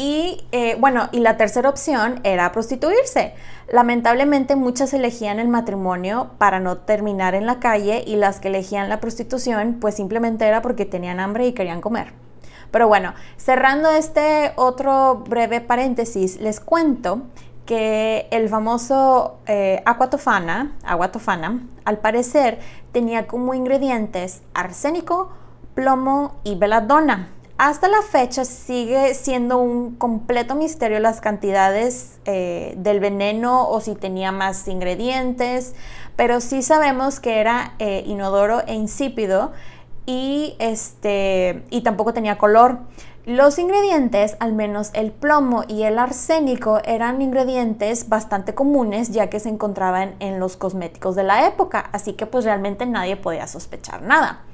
Y 0.00 0.46
eh, 0.50 0.78
bueno, 0.80 1.10
y 1.12 1.20
la 1.20 1.36
tercera 1.36 1.68
opción 1.68 2.20
era 2.24 2.50
prostituirse. 2.52 3.34
Lamentablemente 3.70 4.56
muchas 4.56 4.94
elegían 4.94 5.38
el 5.38 5.48
matrimonio 5.48 6.30
para 6.38 6.58
no 6.58 6.78
terminar 6.78 7.34
en 7.34 7.44
la 7.44 7.60
calle 7.60 8.02
y 8.06 8.16
las 8.16 8.40
que 8.40 8.48
elegían 8.48 8.88
la 8.88 8.98
prostitución 8.98 9.76
pues 9.78 9.96
simplemente 9.96 10.46
era 10.46 10.62
porque 10.62 10.86
tenían 10.86 11.20
hambre 11.20 11.46
y 11.46 11.52
querían 11.52 11.82
comer. 11.82 12.14
Pero 12.70 12.88
bueno, 12.88 13.12
cerrando 13.36 13.90
este 13.90 14.52
otro 14.56 15.16
breve 15.28 15.60
paréntesis, 15.60 16.40
les 16.40 16.60
cuento 16.60 17.20
que 17.66 18.26
el 18.30 18.48
famoso 18.48 19.40
eh, 19.46 19.82
agua 19.84 20.08
tofana, 20.08 20.78
agua 20.82 21.12
tofana, 21.12 21.66
al 21.84 21.98
parecer 21.98 22.58
tenía 22.92 23.26
como 23.26 23.52
ingredientes 23.52 24.40
arsénico, 24.54 25.28
plomo 25.74 26.36
y 26.42 26.54
veladona. 26.54 27.28
Hasta 27.62 27.88
la 27.88 28.00
fecha 28.00 28.46
sigue 28.46 29.12
siendo 29.12 29.58
un 29.58 29.96
completo 29.96 30.54
misterio 30.54 30.98
las 30.98 31.20
cantidades 31.20 32.18
eh, 32.24 32.72
del 32.78 33.00
veneno 33.00 33.68
o 33.68 33.82
si 33.82 33.94
tenía 33.94 34.32
más 34.32 34.66
ingredientes, 34.66 35.74
pero 36.16 36.40
sí 36.40 36.62
sabemos 36.62 37.20
que 37.20 37.38
era 37.38 37.74
eh, 37.78 38.02
inodoro 38.06 38.62
e 38.66 38.72
insípido 38.72 39.52
y, 40.06 40.56
este, 40.58 41.62
y 41.68 41.82
tampoco 41.82 42.14
tenía 42.14 42.38
color. 42.38 42.78
Los 43.26 43.58
ingredientes, 43.58 44.38
al 44.40 44.54
menos 44.54 44.88
el 44.94 45.12
plomo 45.12 45.64
y 45.68 45.82
el 45.82 45.98
arsénico, 45.98 46.80
eran 46.84 47.20
ingredientes 47.20 48.08
bastante 48.08 48.54
comunes 48.54 49.10
ya 49.10 49.28
que 49.28 49.38
se 49.38 49.50
encontraban 49.50 50.14
en 50.20 50.40
los 50.40 50.56
cosméticos 50.56 51.14
de 51.14 51.24
la 51.24 51.46
época, 51.46 51.90
así 51.92 52.14
que 52.14 52.24
pues 52.24 52.46
realmente 52.46 52.86
nadie 52.86 53.16
podía 53.16 53.46
sospechar 53.46 54.00
nada. 54.00 54.44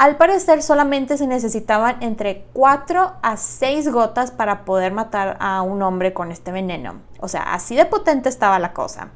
Al 0.00 0.16
parecer 0.16 0.62
solamente 0.62 1.18
se 1.18 1.26
necesitaban 1.26 1.98
entre 2.00 2.46
4 2.54 3.16
a 3.20 3.36
6 3.36 3.92
gotas 3.92 4.30
para 4.30 4.64
poder 4.64 4.94
matar 4.94 5.36
a 5.40 5.60
un 5.60 5.82
hombre 5.82 6.14
con 6.14 6.32
este 6.32 6.52
veneno. 6.52 7.02
O 7.20 7.28
sea, 7.28 7.52
así 7.52 7.76
de 7.76 7.84
potente 7.84 8.30
estaba 8.30 8.58
la 8.58 8.72
cosa. 8.72 9.08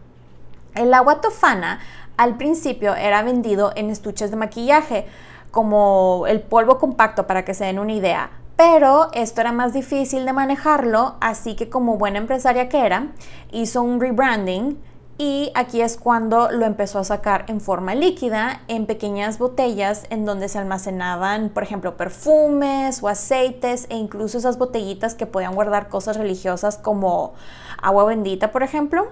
El 0.75 0.93
agua 0.93 1.23
tofana 1.23 1.81
al 2.19 2.37
principio 2.37 2.95
era 2.97 3.23
vendido 3.23 3.73
en 3.77 3.89
estuches 3.89 4.31
de 4.31 4.37
maquillaje, 4.37 5.07
como 5.51 6.27
el 6.29 6.43
polvo 6.43 6.79
compacto 6.79 7.27
para 7.27 7.47
que 7.47 7.55
se 7.55 7.65
den 7.65 7.79
una 7.79 7.95
idea. 7.95 8.33
Pero 8.57 9.09
esto 9.15 9.41
era 9.41 9.53
más 9.53 9.73
difícil 9.73 10.27
de 10.27 10.35
manejarlo, 10.35 11.15
así 11.23 11.57
que 11.57 11.71
como 11.71 11.97
buena 11.97 12.19
empresaria 12.19 12.69
que 12.69 12.85
era, 12.85 13.09
hizo 13.53 13.81
un 13.81 14.03
rebranding 14.03 14.79
y 15.17 15.53
aquí 15.55 15.81
es 15.81 15.97
cuando 15.97 16.51
lo 16.51 16.67
empezó 16.67 16.99
a 16.99 17.05
sacar 17.05 17.45
en 17.47 17.61
forma 17.61 17.95
líquida, 17.95 18.63
en 18.67 18.87
pequeñas 18.87 19.39
botellas 19.39 20.07
en 20.11 20.25
donde 20.25 20.49
se 20.49 20.59
almacenaban, 20.59 21.51
por 21.51 21.63
ejemplo, 21.63 21.97
perfumes 21.97 23.01
o 23.01 23.09
aceites 23.09 23.87
e 23.91 23.97
incluso 23.97 24.39
esas 24.39 24.59
botellitas 24.59 25.15
que 25.15 25.27
podían 25.27 25.55
guardar 25.55 25.89
cosas 25.89 26.17
religiosas 26.17 26.79
como 26.79 27.35
agua 27.81 28.05
bendita, 28.05 28.51
por 28.51 28.65
ejemplo. 28.65 29.07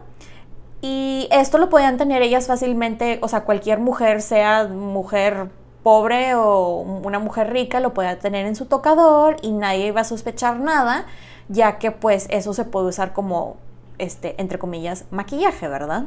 Y 0.81 1.29
esto 1.31 1.59
lo 1.59 1.69
podían 1.69 1.97
tener 1.97 2.23
ellas 2.23 2.49
fácilmente, 2.49 3.21
o 3.23 3.29
sea, 3.29 3.45
cualquier 3.45 3.79
mujer, 3.79 4.23
sea 4.23 4.67
mujer 4.67 5.51
pobre 5.85 6.35
o 6.35 6.79
una 6.79 7.21
mujer 7.21 7.53
rica, 7.53 7.79
lo 7.79 7.95
podía 7.95 8.19
tener 8.19 8.47
en 8.47 8.57
su 8.57 8.67
tocador 8.67 9.37
y 9.43 9.53
nadie 9.53 9.87
iba 9.87 10.01
a 10.01 10.05
sospechar 10.05 10.59
nada, 10.59 11.07
ya 11.49 11.79
que 11.79 11.93
pues 11.93 12.27
eso 12.31 12.55
se 12.55 12.65
puede 12.65 12.89
usar 12.89 13.13
como 13.13 13.57
este, 14.03 14.41
entre 14.41 14.59
comillas, 14.59 15.05
maquillaje, 15.11 15.69
¿verdad? 15.69 16.07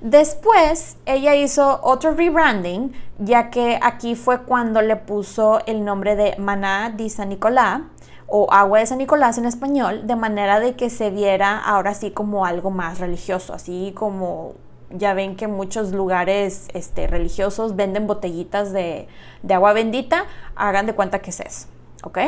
Después 0.00 0.96
ella 1.06 1.34
hizo 1.34 1.80
otro 1.82 2.14
rebranding, 2.14 2.92
ya 3.18 3.50
que 3.50 3.78
aquí 3.82 4.16
fue 4.16 4.42
cuando 4.42 4.82
le 4.82 4.96
puso 4.96 5.60
el 5.66 5.84
nombre 5.84 6.16
de 6.16 6.36
Maná 6.38 6.90
de 6.90 7.08
San 7.08 7.28
Nicolás 7.28 7.82
o 8.26 8.52
Agua 8.52 8.80
de 8.80 8.86
San 8.86 8.98
Nicolás 8.98 9.38
en 9.38 9.44
español, 9.44 10.06
de 10.06 10.16
manera 10.16 10.58
de 10.58 10.74
que 10.74 10.90
se 10.90 11.10
viera 11.10 11.58
ahora 11.58 11.94
sí 11.94 12.10
como 12.10 12.46
algo 12.46 12.70
más 12.70 12.98
religioso, 12.98 13.54
así 13.54 13.92
como 13.94 14.54
ya 14.90 15.14
ven 15.14 15.36
que 15.36 15.46
muchos 15.46 15.92
lugares 15.92 16.68
este, 16.74 17.06
religiosos 17.06 17.76
venden 17.76 18.06
botellitas 18.06 18.72
de, 18.72 19.08
de 19.42 19.54
agua 19.54 19.72
bendita, 19.72 20.24
hagan 20.56 20.86
de 20.86 20.94
cuenta 20.94 21.20
que 21.20 21.30
es 21.30 21.40
eso, 21.40 21.68
¿ok? 22.04 22.18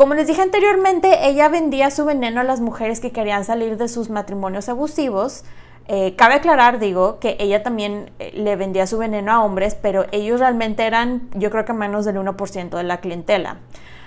Como 0.00 0.14
les 0.14 0.26
dije 0.26 0.40
anteriormente, 0.40 1.28
ella 1.28 1.50
vendía 1.50 1.90
su 1.90 2.06
veneno 2.06 2.40
a 2.40 2.44
las 2.44 2.62
mujeres 2.62 3.00
que 3.00 3.12
querían 3.12 3.44
salir 3.44 3.76
de 3.76 3.86
sus 3.86 4.08
matrimonios 4.08 4.70
abusivos. 4.70 5.44
Eh, 5.88 6.16
cabe 6.16 6.36
aclarar, 6.36 6.78
digo, 6.78 7.18
que 7.18 7.36
ella 7.38 7.62
también 7.62 8.10
eh, 8.18 8.32
le 8.34 8.56
vendía 8.56 8.86
su 8.86 8.96
veneno 8.96 9.30
a 9.30 9.44
hombres, 9.44 9.74
pero 9.74 10.06
ellos 10.10 10.40
realmente 10.40 10.86
eran, 10.86 11.28
yo 11.34 11.50
creo 11.50 11.66
que 11.66 11.74
menos 11.74 12.06
del 12.06 12.16
1% 12.16 12.70
de 12.70 12.82
la 12.82 13.00
clientela. 13.00 13.58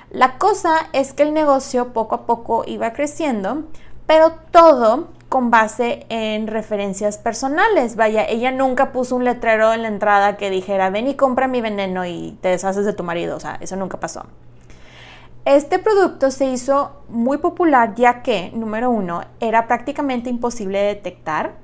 La 0.10 0.40
cosa 0.40 0.88
es 0.94 1.14
que 1.14 1.22
el 1.22 1.32
negocio 1.32 1.94
poco 1.94 2.16
a 2.16 2.26
poco 2.26 2.64
iba 2.66 2.92
creciendo, 2.94 3.66
pero 4.08 4.32
todo 4.50 5.10
con 5.30 5.52
base 5.52 6.08
en 6.10 6.48
referencias 6.48 7.20
personales. 7.20 7.96
Vaya, 7.96 8.26
ella 8.26 8.50
nunca 8.50 8.94
puso 8.94 9.16
un 9.16 9.26
letrero 9.26 9.72
en 9.74 9.84
la 9.84 9.90
entrada 9.90 10.38
que 10.38 10.50
dijera, 10.50 10.90
ven 10.90 11.08
y 11.08 11.14
compra 11.14 11.48
mi 11.48 11.62
veneno 11.62 12.04
y 12.04 12.36
te 12.42 12.48
deshaces 12.48 12.84
de 12.84 12.94
tu 12.94 13.04
marido. 13.04 13.38
O 13.38 13.40
sea, 13.40 13.60
eso 13.62 13.76
nunca 13.76 14.00
pasó. 14.00 14.26
Este 15.46 15.78
producto 15.78 16.32
se 16.32 16.46
hizo 16.46 17.04
muy 17.10 17.38
popular 17.38 17.96
ya 17.96 18.22
que, 18.22 18.52
número 18.54 18.90
uno, 18.90 19.26
era 19.42 19.68
prácticamente 19.68 20.30
imposible 20.30 20.80
de 20.80 20.88
detectar. 20.88 21.56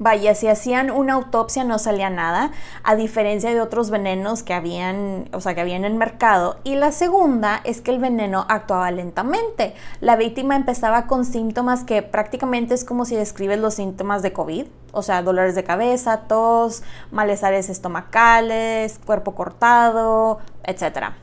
Vaya, 0.00 0.34
si 0.34 0.48
hacían 0.48 0.90
una 0.90 1.12
autopsia 1.12 1.62
no 1.62 1.78
salía 1.78 2.10
nada, 2.10 2.50
a 2.82 2.96
diferencia 2.96 3.50
de 3.50 3.60
otros 3.60 3.90
venenos 3.90 4.42
que 4.42 4.52
habían, 4.52 5.28
o 5.32 5.40
sea, 5.40 5.54
que 5.54 5.60
habían 5.60 5.84
en 5.84 5.92
el 5.92 5.96
mercado. 5.96 6.56
Y 6.64 6.74
la 6.74 6.90
segunda 6.90 7.60
es 7.62 7.80
que 7.82 7.92
el 7.92 8.00
veneno 8.00 8.46
actuaba 8.48 8.90
lentamente. 8.90 9.74
La 10.00 10.16
víctima 10.16 10.56
empezaba 10.56 11.06
con 11.06 11.24
síntomas 11.24 11.84
que 11.84 12.02
prácticamente 12.02 12.74
es 12.74 12.84
como 12.84 13.04
si 13.04 13.14
describes 13.14 13.60
los 13.60 13.74
síntomas 13.74 14.22
de 14.22 14.32
COVID, 14.32 14.66
o 14.90 15.02
sea, 15.02 15.22
dolores 15.22 15.54
de 15.54 15.62
cabeza, 15.62 16.22
tos, 16.26 16.82
malestares 17.12 17.68
estomacales, 17.68 18.98
cuerpo 19.06 19.36
cortado, 19.36 20.40
etcétera 20.64 21.21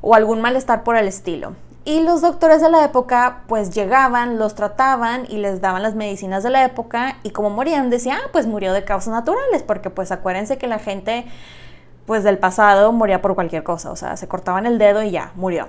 o 0.00 0.14
algún 0.14 0.40
malestar 0.40 0.84
por 0.84 0.96
el 0.96 1.08
estilo. 1.08 1.54
Y 1.84 2.00
los 2.00 2.20
doctores 2.20 2.60
de 2.60 2.70
la 2.70 2.84
época 2.84 3.44
pues 3.46 3.70
llegaban, 3.70 4.38
los 4.38 4.54
trataban 4.54 5.24
y 5.28 5.38
les 5.38 5.60
daban 5.60 5.82
las 5.82 5.94
medicinas 5.94 6.42
de 6.42 6.50
la 6.50 6.64
época 6.64 7.16
y 7.22 7.30
como 7.30 7.48
morían 7.48 7.88
decían, 7.88 8.18
ah, 8.22 8.28
pues 8.30 8.46
murió 8.46 8.72
de 8.72 8.84
causas 8.84 9.14
naturales, 9.14 9.62
porque 9.62 9.88
pues 9.88 10.12
acuérdense 10.12 10.58
que 10.58 10.66
la 10.66 10.78
gente 10.78 11.24
pues 12.04 12.24
del 12.24 12.38
pasado 12.38 12.92
moría 12.92 13.22
por 13.22 13.34
cualquier 13.34 13.62
cosa, 13.62 13.90
o 13.90 13.96
sea, 13.96 14.16
se 14.16 14.28
cortaban 14.28 14.66
el 14.66 14.78
dedo 14.78 15.02
y 15.02 15.10
ya, 15.10 15.32
murió. 15.34 15.66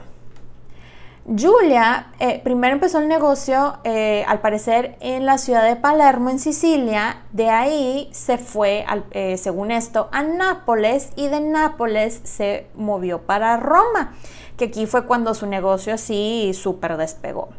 Julia 1.37 2.07
eh, 2.19 2.41
primero 2.43 2.73
empezó 2.73 2.97
el 2.97 3.07
negocio, 3.07 3.77
eh, 3.83 4.25
al 4.27 4.41
parecer, 4.41 4.97
en 4.99 5.25
la 5.27 5.37
ciudad 5.37 5.63
de 5.63 5.75
Palermo, 5.75 6.31
en 6.31 6.39
Sicilia. 6.39 7.21
De 7.33 7.49
ahí 7.49 8.09
se 8.11 8.39
fue, 8.39 8.83
eh, 9.11 9.37
según 9.37 9.69
esto, 9.69 10.09
a 10.11 10.23
Nápoles 10.23 11.11
y 11.15 11.27
de 11.27 11.39
Nápoles 11.39 12.21
se 12.23 12.67
movió 12.73 13.21
para 13.21 13.57
Roma, 13.57 14.15
que 14.57 14.65
aquí 14.65 14.87
fue 14.87 15.05
cuando 15.05 15.35
su 15.35 15.45
negocio 15.45 15.93
así 15.93 16.51
súper 16.55 16.97
despegó. 16.97 17.49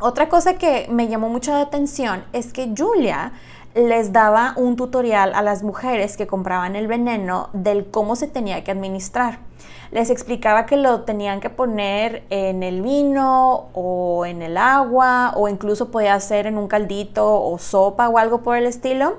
Otra 0.00 0.28
cosa 0.28 0.54
que 0.54 0.86
me 0.88 1.08
llamó 1.08 1.28
mucho 1.28 1.50
la 1.50 1.60
atención 1.60 2.24
es 2.32 2.52
que 2.52 2.72
Julia 2.76 3.32
les 3.78 4.12
daba 4.12 4.54
un 4.56 4.74
tutorial 4.74 5.32
a 5.34 5.42
las 5.42 5.62
mujeres 5.62 6.16
que 6.16 6.26
compraban 6.26 6.74
el 6.74 6.88
veneno 6.88 7.48
del 7.52 7.86
cómo 7.90 8.16
se 8.16 8.26
tenía 8.26 8.64
que 8.64 8.72
administrar. 8.72 9.38
Les 9.92 10.10
explicaba 10.10 10.66
que 10.66 10.76
lo 10.76 11.02
tenían 11.02 11.40
que 11.40 11.48
poner 11.48 12.24
en 12.28 12.64
el 12.64 12.82
vino 12.82 13.68
o 13.74 14.26
en 14.26 14.42
el 14.42 14.56
agua 14.56 15.32
o 15.36 15.48
incluso 15.48 15.92
podía 15.92 16.14
hacer 16.14 16.46
en 16.46 16.58
un 16.58 16.66
caldito 16.66 17.40
o 17.40 17.56
sopa 17.58 18.08
o 18.08 18.18
algo 18.18 18.42
por 18.42 18.56
el 18.56 18.66
estilo. 18.66 19.18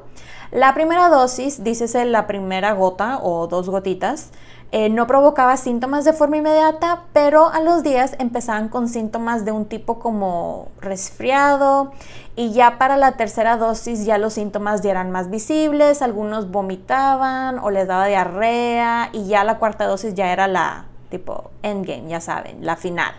La 0.51 0.73
primera 0.73 1.07
dosis, 1.07 1.63
dícese 1.63 2.03
la 2.05 2.27
primera 2.27 2.73
gota 2.73 3.19
o 3.23 3.47
dos 3.47 3.69
gotitas, 3.69 4.31
eh, 4.71 4.89
no 4.89 5.07
provocaba 5.07 5.57
síntomas 5.57 6.05
de 6.05 6.13
forma 6.13 6.37
inmediata, 6.37 7.03
pero 7.11 7.49
a 7.49 7.59
los 7.59 7.83
días 7.83 8.15
empezaban 8.19 8.69
con 8.69 8.87
síntomas 8.87 9.43
de 9.45 9.51
un 9.51 9.65
tipo 9.65 9.99
como 9.99 10.67
resfriado 10.79 11.91
y 12.35 12.51
ya 12.53 12.77
para 12.77 12.95
la 12.95 13.13
tercera 13.13 13.57
dosis 13.57 14.05
ya 14.05 14.17
los 14.17 14.33
síntomas 14.33 14.81
ya 14.81 14.91
eran 14.91 15.11
más 15.11 15.29
visibles, 15.29 16.01
algunos 16.01 16.51
vomitaban 16.51 17.57
o 17.59 17.71
les 17.71 17.87
daba 17.87 18.05
diarrea 18.05 19.09
y 19.11 19.27
ya 19.27 19.43
la 19.43 19.57
cuarta 19.57 19.87
dosis 19.87 20.13
ya 20.13 20.31
era 20.31 20.47
la 20.47 20.85
tipo 21.09 21.49
endgame, 21.63 22.07
ya 22.07 22.21
saben, 22.21 22.65
la 22.65 22.75
final. 22.75 23.13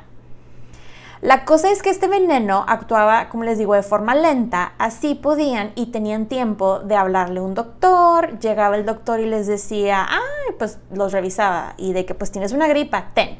La 1.23 1.45
cosa 1.45 1.71
es 1.71 1.83
que 1.83 1.91
este 1.91 2.09
veneno 2.09 2.65
actuaba, 2.67 3.29
como 3.29 3.45
les 3.45 3.59
digo, 3.59 3.75
de 3.75 3.83
forma 3.83 4.15
lenta, 4.15 4.73
así 4.79 5.15
podían 5.15 5.73
y 5.75 5.87
tenían 5.87 6.25
tiempo 6.27 6.79
de 6.79 6.97
hablarle 6.97 7.41
a 7.41 7.43
un 7.43 7.53
doctor, 7.53 8.39
llegaba 8.39 8.77
el 8.77 8.87
doctor 8.87 9.21
y 9.21 9.27
les 9.27 9.47
decía, 9.47 10.07
pues 10.53 10.79
los 10.93 11.13
revisaba 11.13 11.75
y 11.77 11.93
de 11.93 12.05
que 12.05 12.15
pues 12.15 12.31
tienes 12.31 12.53
una 12.53 12.69
gripa, 12.69 13.11
ten. 13.15 13.39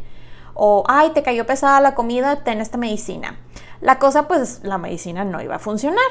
O, 0.55 0.85
ay, 0.89 1.11
te 1.11 1.23
cayó 1.23 1.47
pesada 1.47 1.81
la 1.81 1.95
comida, 1.95 2.45
ten 2.45 2.61
esta 2.61 2.79
medicina. 2.79 3.39
La 3.81 3.99
cosa 3.99 4.29
pues 4.29 4.61
la 4.63 4.79
medicina 4.79 5.25
no 5.25 5.41
iba 5.41 5.57
a 5.57 5.59
funcionar. 5.59 6.05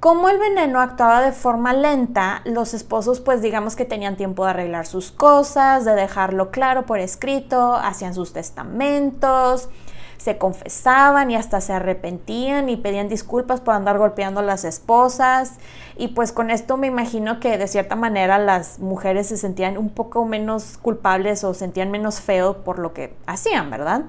Como 0.00 0.28
el 0.28 0.38
veneno 0.38 0.80
actuaba 0.80 1.22
de 1.22 1.32
forma 1.32 1.72
lenta, 1.72 2.42
los 2.44 2.74
esposos 2.74 3.20
pues 3.20 3.40
digamos 3.40 3.76
que 3.76 3.84
tenían 3.84 4.16
tiempo 4.16 4.44
de 4.44 4.50
arreglar 4.50 4.86
sus 4.86 5.10
cosas, 5.10 5.84
de 5.84 5.94
dejarlo 5.94 6.50
claro 6.50 6.84
por 6.84 6.98
escrito, 6.98 7.74
hacían 7.74 8.12
sus 8.14 8.32
testamentos, 8.32 9.70
se 10.18 10.38
confesaban 10.38 11.30
y 11.30 11.36
hasta 11.36 11.60
se 11.60 11.72
arrepentían 11.72 12.68
y 12.68 12.76
pedían 12.76 13.08
disculpas 13.08 13.60
por 13.60 13.74
andar 13.74 13.98
golpeando 13.98 14.40
a 14.40 14.42
las 14.42 14.64
esposas. 14.64 15.58
Y 15.96 16.08
pues 16.08 16.32
con 16.32 16.50
esto 16.50 16.76
me 16.76 16.86
imagino 16.86 17.40
que 17.40 17.58
de 17.58 17.68
cierta 17.68 17.96
manera 17.96 18.38
las 18.38 18.78
mujeres 18.78 19.28
se 19.28 19.36
sentían 19.36 19.78
un 19.78 19.90
poco 19.90 20.24
menos 20.24 20.78
culpables 20.78 21.44
o 21.44 21.54
sentían 21.54 21.90
menos 21.90 22.20
feo 22.20 22.64
por 22.64 22.78
lo 22.78 22.92
que 22.92 23.14
hacían, 23.26 23.70
¿verdad? 23.70 24.04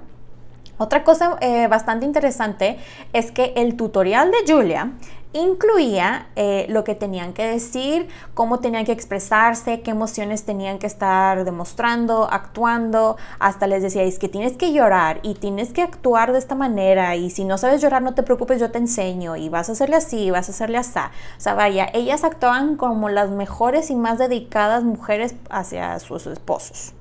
Otra 0.80 1.04
cosa 1.04 1.38
eh, 1.42 1.68
bastante 1.68 2.06
interesante 2.06 2.78
es 3.12 3.32
que 3.32 3.54
el 3.56 3.76
tutorial 3.76 4.32
de 4.32 4.54
Julia 4.54 4.92
incluía 5.34 6.28
eh, 6.36 6.66
lo 6.70 6.84
que 6.84 6.96
tenían 6.96 7.34
que 7.34 7.46
decir, 7.46 8.08
cómo 8.34 8.60
tenían 8.60 8.86
que 8.86 8.92
expresarse, 8.92 9.82
qué 9.82 9.92
emociones 9.92 10.46
tenían 10.46 10.80
que 10.80 10.88
estar 10.88 11.44
demostrando, 11.44 12.28
actuando, 12.32 13.18
hasta 13.40 13.68
les 13.68 13.84
decía, 13.84 14.04
que 14.20 14.30
tienes 14.30 14.58
que 14.58 14.74
llorar 14.74 15.20
y 15.22 15.36
tienes 15.36 15.74
que 15.74 15.82
actuar 15.82 16.32
de 16.32 16.40
esta 16.40 16.56
manera 16.56 17.16
y 17.16 17.30
si 17.30 17.44
no 17.44 17.58
sabes 17.58 17.82
llorar 17.82 18.02
no 18.02 18.14
te 18.14 18.24
preocupes, 18.24 18.60
yo 18.60 18.72
te 18.72 18.78
enseño 18.78 19.36
y 19.36 19.50
vas 19.50 19.70
a 19.70 19.74
hacerle 19.74 19.98
así, 19.98 20.32
vas 20.32 20.48
a 20.48 20.52
hacerle 20.52 20.78
así. 20.78 20.88
O 20.98 21.40
sea, 21.40 21.54
vaya, 21.54 21.90
ellas 21.94 22.24
actuaban 22.24 22.78
como 22.78 23.10
las 23.10 23.30
mejores 23.30 23.90
y 23.90 23.96
más 23.96 24.18
dedicadas 24.18 24.84
mujeres 24.84 25.36
hacia 25.50 26.00
sus 26.00 26.26
esposos. 26.28 26.94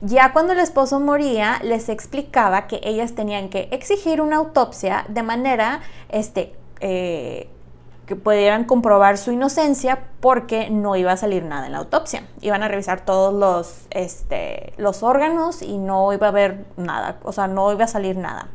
Ya 0.00 0.32
cuando 0.32 0.52
el 0.52 0.60
esposo 0.60 1.00
moría, 1.00 1.58
les 1.64 1.88
explicaba 1.88 2.68
que 2.68 2.80
ellas 2.84 3.14
tenían 3.14 3.48
que 3.48 3.68
exigir 3.72 4.20
una 4.20 4.36
autopsia 4.36 5.04
de 5.08 5.24
manera 5.24 5.80
este, 6.08 6.54
eh, 6.80 7.48
que 8.06 8.16
pudieran 8.16 8.64
comprobar 8.64 9.18
su 9.18 9.32
inocencia 9.32 9.98
porque 10.20 10.70
no 10.70 10.96
iba 10.96 11.12
a 11.12 11.16
salir 11.16 11.44
nada 11.44 11.66
en 11.66 11.72
la 11.72 11.78
autopsia. 11.78 12.26
Iban 12.40 12.62
a 12.62 12.68
revisar 12.68 13.04
todos 13.04 13.34
los, 13.34 13.86
este, 13.90 14.72
los 14.78 15.02
órganos 15.02 15.60
y 15.60 15.76
no 15.76 16.12
iba 16.12 16.26
a 16.26 16.30
haber 16.30 16.64
nada, 16.76 17.18
o 17.22 17.32
sea, 17.32 17.48
no 17.48 17.70
iba 17.70 17.84
a 17.84 17.88
salir 17.88 18.16
nada. 18.16 18.48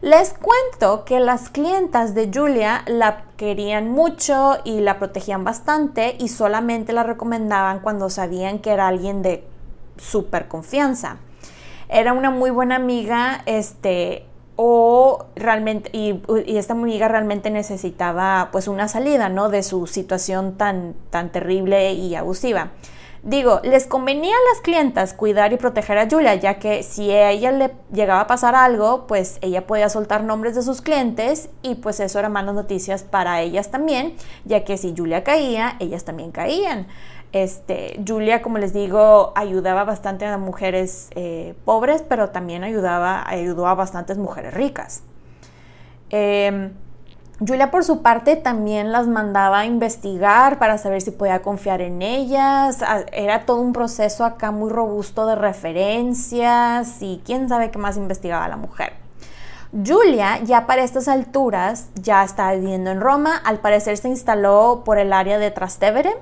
Les 0.00 0.32
cuento 0.32 1.04
que 1.04 1.18
las 1.18 1.48
clientas 1.48 2.14
de 2.14 2.30
Julia 2.32 2.84
la 2.86 3.24
querían 3.36 3.90
mucho 3.90 4.58
y 4.62 4.80
la 4.80 4.98
protegían 4.98 5.42
bastante 5.42 6.14
y 6.20 6.28
solamente 6.28 6.92
la 6.92 7.02
recomendaban 7.02 7.80
cuando 7.80 8.08
sabían 8.08 8.60
que 8.60 8.70
era 8.70 8.86
alguien 8.86 9.22
de 9.22 9.44
súper 9.96 10.46
confianza. 10.46 11.16
Era 11.88 12.12
una 12.12 12.30
muy 12.30 12.50
buena 12.50 12.76
amiga, 12.76 13.42
este, 13.46 14.27
o 14.60 15.26
realmente, 15.36 15.88
y, 15.92 16.20
esta 16.46 16.72
amiga 16.72 17.06
realmente 17.06 17.48
necesitaba 17.48 18.48
pues 18.50 18.66
una 18.66 18.88
salida, 18.88 19.28
¿no? 19.28 19.50
De 19.50 19.62
su 19.62 19.86
situación 19.86 20.56
tan, 20.56 20.96
tan 21.10 21.30
terrible 21.30 21.92
y 21.92 22.16
abusiva. 22.16 22.72
Digo, 23.22 23.60
les 23.62 23.86
convenía 23.86 24.34
a 24.34 24.52
las 24.52 24.60
clientas 24.60 25.14
cuidar 25.14 25.52
y 25.52 25.58
proteger 25.58 25.98
a 25.98 26.08
Julia, 26.10 26.34
ya 26.34 26.58
que 26.58 26.82
si 26.82 27.08
a 27.12 27.30
ella 27.30 27.52
le 27.52 27.70
llegaba 27.92 28.22
a 28.22 28.26
pasar 28.26 28.56
algo, 28.56 29.06
pues 29.06 29.38
ella 29.42 29.64
podía 29.64 29.88
soltar 29.88 30.24
nombres 30.24 30.56
de 30.56 30.62
sus 30.62 30.82
clientes 30.82 31.50
y 31.62 31.76
pues 31.76 32.00
eso 32.00 32.18
era 32.18 32.28
malas 32.28 32.56
noticias 32.56 33.04
para 33.04 33.40
ellas 33.42 33.70
también, 33.70 34.16
ya 34.44 34.64
que 34.64 34.76
si 34.76 34.92
Julia 34.96 35.22
caía, 35.22 35.76
ellas 35.78 36.04
también 36.04 36.32
caían. 36.32 36.88
Este, 37.32 38.00
Julia, 38.06 38.40
como 38.40 38.58
les 38.58 38.72
digo, 38.72 39.32
ayudaba 39.36 39.84
bastante 39.84 40.24
a 40.24 40.38
mujeres 40.38 41.08
eh, 41.14 41.54
pobres, 41.64 42.02
pero 42.08 42.30
también 42.30 42.64
ayudaba, 42.64 43.28
ayudó 43.28 43.66
a 43.66 43.74
bastantes 43.74 44.16
mujeres 44.16 44.54
ricas. 44.54 45.02
Em, 46.10 46.72
Julia, 47.46 47.70
por 47.70 47.84
su 47.84 48.02
parte, 48.02 48.34
también 48.34 48.92
las 48.92 49.06
mandaba 49.06 49.60
a 49.60 49.66
investigar 49.66 50.58
para 50.58 50.78
saber 50.78 51.02
si 51.02 51.10
podía 51.10 51.42
confiar 51.42 51.82
en 51.82 52.02
ellas. 52.02 52.82
Era 53.12 53.44
todo 53.44 53.60
un 53.60 53.72
proceso 53.72 54.24
acá 54.24 54.50
muy 54.50 54.70
robusto 54.70 55.26
de 55.26 55.36
referencias 55.36 57.00
y 57.02 57.22
quién 57.24 57.48
sabe 57.48 57.70
qué 57.70 57.78
más 57.78 57.96
investigaba 57.96 58.48
la 58.48 58.56
mujer. 58.56 58.94
Julia 59.86 60.40
ya 60.44 60.66
para 60.66 60.82
estas 60.82 61.08
alturas 61.08 61.90
ya 61.94 62.24
estaba 62.24 62.54
viviendo 62.54 62.90
en 62.90 63.02
Roma, 63.02 63.36
al 63.36 63.58
parecer 63.58 63.98
se 63.98 64.08
instaló 64.08 64.82
por 64.82 64.98
el 64.98 65.12
área 65.12 65.38
de 65.38 65.50
Trastevere 65.50 66.16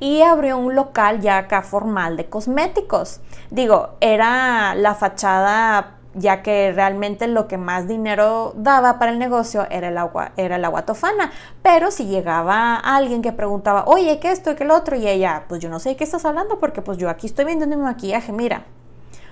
y 0.00 0.22
abrió 0.22 0.58
un 0.58 0.74
local 0.74 1.20
ya 1.20 1.38
acá 1.38 1.62
formal 1.62 2.16
de 2.16 2.26
cosméticos. 2.26 3.20
Digo, 3.50 3.90
era 4.00 4.74
la 4.74 4.94
fachada 4.94 5.96
ya 6.16 6.42
que 6.42 6.72
realmente 6.72 7.28
lo 7.28 7.46
que 7.46 7.58
más 7.58 7.86
dinero 7.86 8.54
daba 8.56 8.98
para 8.98 9.12
el 9.12 9.18
negocio 9.18 9.66
era 9.70 9.88
el 9.88 9.98
agua, 9.98 10.32
era 10.38 10.56
el 10.56 10.64
agua 10.64 10.86
tofana. 10.86 11.30
Pero 11.62 11.90
si 11.90 12.06
llegaba 12.06 12.76
alguien 12.76 13.20
que 13.20 13.32
preguntaba, 13.32 13.84
oye, 13.86 14.18
¿qué 14.18 14.32
esto 14.32 14.50
y 14.50 14.54
qué 14.54 14.64
lo 14.64 14.74
otro? 14.74 14.96
Y 14.96 15.06
ella, 15.06 15.44
pues 15.46 15.60
yo 15.60 15.68
no 15.68 15.78
sé 15.78 15.90
de 15.90 15.96
qué 15.96 16.04
estás 16.04 16.24
hablando 16.24 16.58
porque 16.58 16.80
pues 16.80 16.96
yo 16.96 17.10
aquí 17.10 17.26
estoy 17.26 17.44
vendiendo 17.44 17.76
mi 17.76 17.82
maquillaje, 17.82 18.32
mira. 18.32 18.64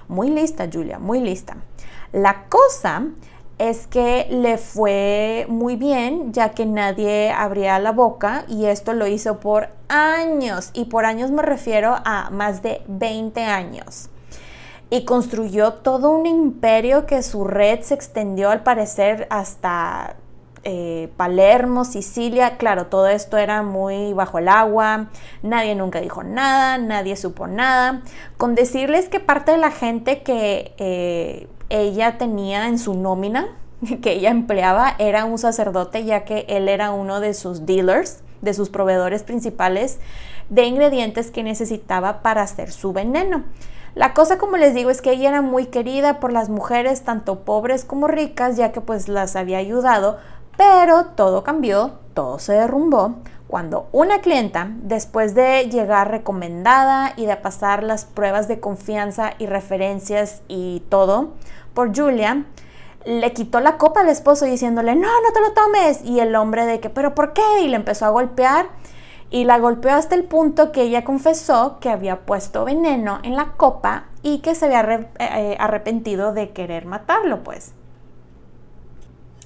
Muy 0.09 0.29
lista, 0.29 0.69
Julia, 0.71 0.99
muy 0.99 1.21
lista. 1.21 1.57
La 2.13 2.45
cosa 2.51 3.05
es 3.59 3.87
que 3.87 4.27
le 4.31 4.59
fue 4.59 5.47
muy 5.49 5.77
bien 5.77 6.33
ya 6.33 6.51
que 6.51 6.67
nadie 6.67 7.31
abría 7.31 7.79
la 7.79 7.93
boca 7.93 8.45
y 8.49 8.67
esto 8.67 8.93
lo 8.93 9.07
hizo 9.07 9.39
por 9.41 9.69
años 9.89 10.71
y 10.75 10.87
por 10.87 11.05
años 11.05 11.31
me 11.31 11.43
refiero 11.43 11.97
a 12.05 12.31
más 12.31 12.63
de 12.63 12.83
20 12.89 13.43
años. 13.43 14.11
Y 14.91 15.05
construyó 15.05 15.75
todo 15.75 16.11
un 16.11 16.27
imperio 16.27 17.07
que 17.07 17.23
su 17.23 17.45
red 17.45 17.81
se 17.81 17.95
extendió 17.95 18.51
al 18.51 18.63
parecer 18.63 19.27
hasta 19.31 20.17
eh, 20.63 21.11
Palermo, 21.17 21.85
Sicilia, 21.85 22.57
claro, 22.57 22.87
todo 22.87 23.09
esto 23.09 23.37
era 23.37 23.63
muy 23.63 24.13
bajo 24.15 24.39
el 24.39 24.49
agua, 24.49 25.11
nadie 25.43 25.75
nunca 25.75 26.01
dijo 26.01 26.23
nada, 26.23 26.79
nadie 26.79 27.17
supo 27.17 27.47
nada, 27.47 28.03
con 28.37 28.55
decirles 28.55 29.09
que 29.09 29.21
parte 29.21 29.53
de 29.53 29.59
la 29.59 29.71
gente 29.71 30.23
que 30.23 30.75
eh, 30.79 31.49
ella 31.83 32.19
tenía 32.19 32.69
en 32.69 32.79
su 32.79 32.95
nómina, 32.95 33.49
que 34.03 34.13
ella 34.13 34.31
empleaba, 34.31 34.95
era 34.99 35.25
un 35.25 35.39
sacerdote, 35.39 36.05
ya 36.05 36.25
que 36.25 36.47
él 36.49 36.69
era 36.69 36.93
uno 36.93 37.21
de 37.21 37.35
sus 37.35 37.67
dealers, 37.67 38.21
de 38.43 38.55
sus 38.55 38.69
proveedores 38.69 39.23
principales 39.23 39.99
de 40.51 40.65
ingredientes 40.65 41.31
que 41.31 41.43
necesitaba 41.43 42.23
para 42.23 42.43
hacer 42.43 42.71
su 42.71 42.93
veneno. 42.93 43.45
La 43.95 44.13
cosa, 44.13 44.39
como 44.39 44.57
les 44.57 44.75
digo, 44.75 44.91
es 44.91 45.01
que 45.01 45.13
ella 45.13 45.29
era 45.31 45.43
muy 45.43 45.67
querida 45.67 46.21
por 46.21 46.33
las 46.33 46.49
mujeres, 46.49 47.03
tanto 47.03 47.41
pobres 47.41 47.85
como 47.85 48.09
ricas, 48.09 48.57
ya 48.57 48.73
que 48.73 48.81
pues 48.81 49.09
las 49.09 49.37
había 49.37 49.59
ayudado, 49.59 50.19
pero 50.57 51.07
todo 51.17 51.45
cambió, 51.45 51.93
todo 52.13 52.39
se 52.39 52.53
derrumbó 52.55 53.17
cuando 53.47 53.89
una 53.93 54.21
clienta, 54.21 54.69
después 54.83 55.37
de 55.37 55.69
llegar 55.71 56.11
recomendada 56.11 57.13
y 57.17 57.27
de 57.27 57.37
pasar 57.37 57.85
las 57.85 58.05
pruebas 58.05 58.49
de 58.49 58.59
confianza 58.59 59.35
y 59.39 59.47
referencias 59.47 60.43
y 60.49 60.83
todo 60.89 61.35
por 61.75 61.95
Julia, 61.95 62.45
le 63.05 63.33
quitó 63.33 63.61
la 63.61 63.77
copa 63.77 64.01
al 64.01 64.09
esposo 64.09 64.47
diciéndole, 64.47 64.95
no, 64.95 65.09
no 65.09 65.33
te 65.33 65.41
lo 65.41 65.53
tomes. 65.53 66.03
Y 66.05 66.21
el 66.21 66.35
hombre 66.37 66.67
de 66.67 66.81
que, 66.81 66.91
pero 66.91 67.15
¿por 67.15 67.33
qué? 67.33 67.43
Y 67.63 67.69
le 67.69 67.77
empezó 67.77 68.07
a 68.07 68.11
golpear 68.11 68.67
y 69.31 69.45
la 69.45 69.59
golpeó 69.59 69.93
hasta 69.93 70.15
el 70.15 70.25
punto 70.25 70.73
que 70.73 70.83
ella 70.83 71.05
confesó 71.05 71.79
que 71.81 71.91
había 71.91 72.21
puesto 72.21 72.65
veneno 72.65 73.19
en 73.23 73.37
la 73.37 73.53
copa 73.57 74.05
y 74.23 74.39
que 74.39 74.55
se 74.55 74.67
había 74.67 75.11
eh, 75.19 75.57
arrepentido 75.59 76.33
de 76.33 76.51
querer 76.51 76.87
matarlo, 76.87 77.43
pues. 77.43 77.73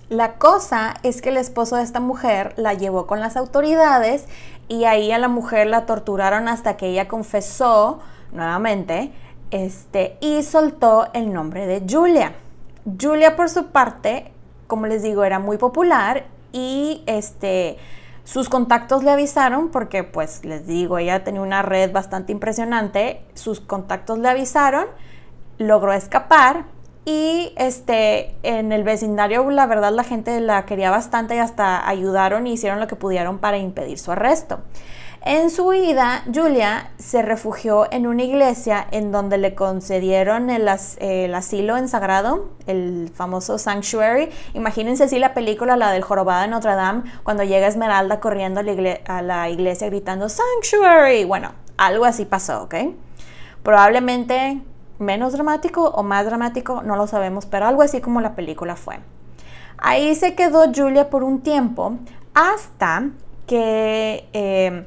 La 0.08 0.34
cosa 0.34 0.94
es 1.02 1.20
que 1.20 1.30
el 1.30 1.36
esposo 1.36 1.76
de 1.76 1.82
esta 1.82 2.00
mujer 2.00 2.54
la 2.56 2.74
llevó 2.74 3.06
con 3.06 3.20
las 3.20 3.36
autoridades 3.36 4.26
y 4.68 4.84
ahí 4.84 5.12
a 5.12 5.18
la 5.18 5.28
mujer 5.28 5.66
la 5.66 5.86
torturaron 5.86 6.48
hasta 6.48 6.76
que 6.76 6.88
ella 6.88 7.08
confesó 7.08 8.00
nuevamente 8.32 9.12
este, 9.50 10.16
y 10.20 10.42
soltó 10.42 11.08
el 11.14 11.32
nombre 11.32 11.66
de 11.66 11.84
Julia. 11.88 12.34
Julia 13.00 13.36
por 13.36 13.48
su 13.48 13.66
parte, 13.66 14.32
como 14.66 14.86
les 14.86 15.02
digo, 15.02 15.24
era 15.24 15.38
muy 15.38 15.58
popular 15.58 16.26
y 16.52 17.02
este, 17.06 17.76
sus 18.24 18.48
contactos 18.48 19.04
le 19.04 19.10
avisaron 19.10 19.70
porque 19.70 20.04
pues 20.04 20.44
les 20.44 20.66
digo, 20.66 20.98
ella 20.98 21.24
tenía 21.24 21.42
una 21.42 21.62
red 21.62 21.92
bastante 21.92 22.32
impresionante, 22.32 23.22
sus 23.34 23.60
contactos 23.60 24.18
le 24.18 24.28
avisaron, 24.28 24.86
logró 25.58 25.92
escapar, 25.92 26.64
y 27.08 27.54
este, 27.56 28.34
en 28.42 28.70
el 28.70 28.84
vecindario, 28.84 29.50
la 29.50 29.64
verdad, 29.64 29.94
la 29.94 30.04
gente 30.04 30.38
la 30.40 30.66
quería 30.66 30.90
bastante 30.90 31.36
y 31.36 31.38
hasta 31.38 31.88
ayudaron 31.88 32.46
y 32.46 32.52
hicieron 32.52 32.80
lo 32.80 32.86
que 32.86 32.96
pudieron 32.96 33.38
para 33.38 33.56
impedir 33.56 33.98
su 33.98 34.12
arresto. 34.12 34.60
En 35.22 35.50
su 35.50 35.66
huida, 35.66 36.22
Julia 36.32 36.90
se 36.96 37.22
refugió 37.22 37.90
en 37.90 38.06
una 38.06 38.22
iglesia 38.22 38.86
en 38.92 39.10
donde 39.10 39.36
le 39.36 39.54
concedieron 39.54 40.48
el, 40.48 40.68
asilo 40.68 41.76
en 41.76 41.88
sagrado, 41.88 42.50
el 42.66 43.10
famoso 43.12 43.58
sanctuary. 43.58 44.30
Imagínense 44.54 45.04
así 45.04 45.18
la 45.18 45.34
película, 45.34 45.76
la 45.76 45.90
del 45.90 46.02
jorobado 46.02 46.42
de 46.42 46.48
Notre 46.48 46.74
Dame, 46.74 47.02
cuando 47.24 47.42
llega 47.42 47.66
Esmeralda 47.66 48.20
corriendo 48.20 48.60
a 48.60 49.22
la 49.22 49.48
iglesia 49.50 49.88
gritando 49.88 50.28
sanctuary. 50.28 51.24
Bueno, 51.24 51.52
algo 51.76 52.04
así 52.04 52.24
pasó, 52.24 52.62
¿ok? 52.62 52.74
Probablemente 53.64 54.62
menos 55.00 55.32
dramático 55.32 55.88
o 55.88 56.02
más 56.04 56.26
dramático, 56.26 56.82
no 56.82 56.96
lo 56.96 57.08
sabemos, 57.08 57.44
pero 57.44 57.66
algo 57.66 57.82
así 57.82 58.00
como 58.00 58.20
la 58.20 58.36
película 58.36 58.76
fue. 58.76 59.00
Ahí 59.78 60.14
se 60.14 60.34
quedó 60.34 60.72
Julia 60.74 61.10
por 61.10 61.24
un 61.24 61.40
tiempo 61.40 61.98
hasta 62.34 63.10
que 63.46 64.28
eh, 64.32 64.86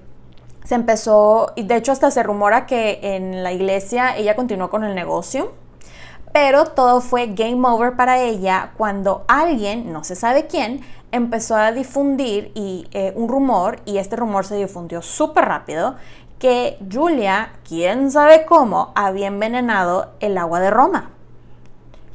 se 0.72 0.76
empezó, 0.76 1.52
y 1.58 1.64
de 1.64 1.76
hecho 1.76 1.92
hasta 1.92 2.12
se 2.12 2.24
rumora 2.24 2.66
que 2.66 3.02
en 3.04 3.44
la 3.44 3.52
iglesia 3.52 4.16
ella 4.16 4.38
continuó 4.38 4.70
con 4.70 4.86
el 4.86 4.96
negocio, 4.96 5.52
pero 6.32 6.64
todo 6.64 7.02
fue 7.02 7.28
game 7.28 7.68
over 7.68 7.98
para 7.98 8.22
ella 8.22 8.72
cuando 8.78 9.26
alguien, 9.28 9.92
no 9.92 10.06
se 10.06 10.16
sabe 10.16 10.48
quién, 10.48 10.80
empezó 11.12 11.58
a 11.58 11.74
difundir 11.74 12.54
y, 12.56 12.88
eh, 12.94 13.12
un 13.18 13.28
rumor 13.28 13.82
y 13.84 13.98
este 13.98 14.16
rumor 14.16 14.46
se 14.46 14.56
difundió 14.56 15.02
súper 15.02 15.44
rápido 15.44 15.98
que 16.40 16.78
Julia, 16.90 17.52
quién 17.68 18.10
sabe 18.10 18.46
cómo, 18.46 18.94
había 18.96 19.28
envenenado 19.28 20.14
el 20.22 20.38
agua 20.38 20.62
de 20.62 20.72
Roma. 20.72 21.10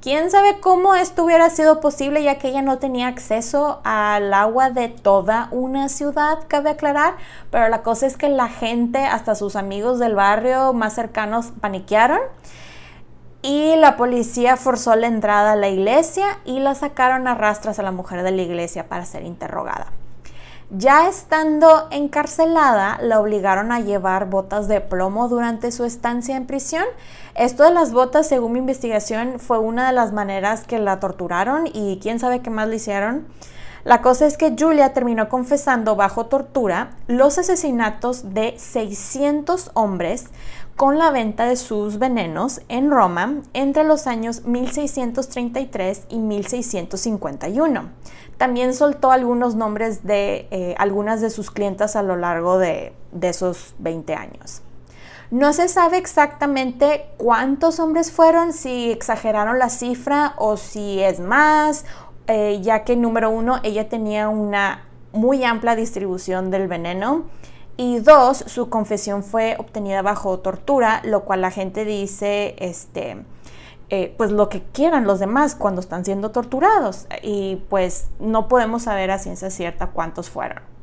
¿Quién 0.01 0.31
sabe 0.31 0.61
cómo 0.61 0.95
esto 0.95 1.25
hubiera 1.25 1.51
sido 1.51 1.81
posible 1.81 2.23
ya 2.23 2.39
que 2.39 2.49
ella 2.49 2.63
no 2.63 2.79
tenía 2.79 3.09
acceso 3.09 3.81
al 3.83 4.33
agua 4.33 4.71
de 4.71 4.89
toda 4.89 5.49
una 5.51 5.89
ciudad, 5.89 6.39
cabe 6.47 6.71
aclarar? 6.71 7.15
Pero 7.51 7.69
la 7.69 7.83
cosa 7.83 8.07
es 8.07 8.17
que 8.17 8.29
la 8.29 8.49
gente, 8.49 8.99
hasta 8.99 9.35
sus 9.35 9.57
amigos 9.57 9.99
del 9.99 10.15
barrio 10.15 10.73
más 10.73 10.95
cercanos, 10.95 11.47
paniquearon 11.61 12.21
y 13.43 13.77
la 13.77 13.97
policía 13.97 14.57
forzó 14.57 14.95
la 14.97 15.07
entrada 15.07 15.53
a 15.53 15.57
la 15.57 15.69
iglesia 15.69 16.39
y 16.45 16.61
la 16.61 16.75
sacaron 16.75 17.27
a 17.27 17.35
rastras 17.35 17.79
a 17.79 17.83
la 17.83 17.93
mujer 17.93 18.23
de 18.23 18.33
la 18.33 18.43
iglesia 18.43 18.89
para 18.89 19.05
ser 19.05 19.25
interrogada. 19.25 19.93
Ya 20.71 21.09
estando 21.09 21.87
encarcelada, 21.93 22.99
la 23.01 23.21
obligaron 23.21 23.71
a 23.71 23.79
llevar 23.79 24.29
botas 24.29 24.67
de 24.67 24.81
plomo 24.81 25.29
durante 25.29 25.71
su 25.71 25.85
estancia 25.85 26.37
en 26.37 26.47
prisión. 26.47 26.85
Esto 27.37 27.63
de 27.63 27.71
las 27.71 27.93
botas, 27.93 28.27
según 28.27 28.55
mi 28.55 28.59
investigación, 28.59 29.39
fue 29.39 29.61
una 29.61 29.87
de 29.87 29.93
las 29.93 30.13
maneras 30.13 30.65
que 30.65 30.81
la 30.81 30.99
torturaron 30.99 31.69
y 31.73 32.01
quién 32.03 32.19
sabe 32.19 32.41
qué 32.41 32.51
más 32.51 32.67
le 32.67 32.77
hicieron. 32.77 33.29
La 33.85 34.03
cosa 34.03 34.27
es 34.27 34.37
que 34.37 34.57
Julia 34.59 34.93
terminó 34.93 35.29
confesando 35.29 35.95
bajo 35.95 36.27
tortura 36.27 36.97
los 37.07 37.39
asesinatos 37.39 38.35
de 38.35 38.57
600 38.59 39.71
hombres 39.75 40.25
con 40.77 40.99
la 40.99 41.11
venta 41.11 41.47
de 41.47 41.57
sus 41.57 41.99
venenos 41.99 42.61
en 42.69 42.91
Roma 42.91 43.41
entre 43.55 43.83
los 43.83 44.07
años 44.07 44.45
1633 44.45 46.05
y 46.11 46.19
1651. 46.19 47.89
También 48.37 48.75
soltó 48.75 49.11
algunos 49.11 49.55
nombres 49.55 50.05
de 50.05 50.47
eh, 50.51 50.75
algunas 50.79 51.23
de 51.23 51.31
sus 51.31 51.51
clientas 51.51 51.97
a 51.97 52.03
lo 52.03 52.17
largo 52.17 52.59
de, 52.59 52.93
esos 53.23 53.75
20 53.79 54.15
años. 54.15 54.61
No 55.31 55.55
se 55.55 55.69
sabe 55.69 55.97
exactamente 55.97 57.07
cuántos 57.17 57.81
hombres 57.81 58.13
fueron, 58.13 58.53
si 58.53 58.93
exageraron 58.93 59.59
la 59.59 59.71
cifra 59.71 60.35
o 60.37 60.59
si 60.59 61.01
es 61.03 61.19
más, 61.19 61.87
eh, 62.27 62.61
ya 62.63 62.85
que 62.85 62.97
número 62.97 63.31
uno, 63.31 63.59
ella 63.63 63.89
tenía 63.89 64.29
una 64.29 64.85
muy 65.13 65.43
amplia 65.43 65.75
distribución 65.75 66.51
del 66.51 66.69
veneno 66.69 67.25
y 67.77 67.99
dos, 67.99 68.39
su 68.47 68.71
confesión 68.71 69.23
fue 69.23 69.57
obtenida 69.59 70.03
bajo 70.03 70.39
tortura, 70.39 71.03
lo 71.05 71.25
cual 71.25 71.43
la 71.43 71.51
gente 71.51 71.85
dice, 71.85 72.57
este, 72.59 73.25
eh, 73.91 74.15
pues 74.17 74.33
lo 74.33 74.49
que 74.49 74.63
quieran 74.63 75.07
los 75.07 75.21
demás 75.21 75.55
cuando 75.55 75.81
están 75.81 76.05
siendo 76.05 76.31
torturados 76.31 77.07
y 77.23 77.63
pues 77.69 78.09
no 78.19 78.49
podemos 78.49 78.85
saber 78.85 79.11
a 79.11 79.19
ciencia 79.19 79.51
cierta 79.51 79.89
cuántos 79.89 80.31
fueron. 80.31 80.76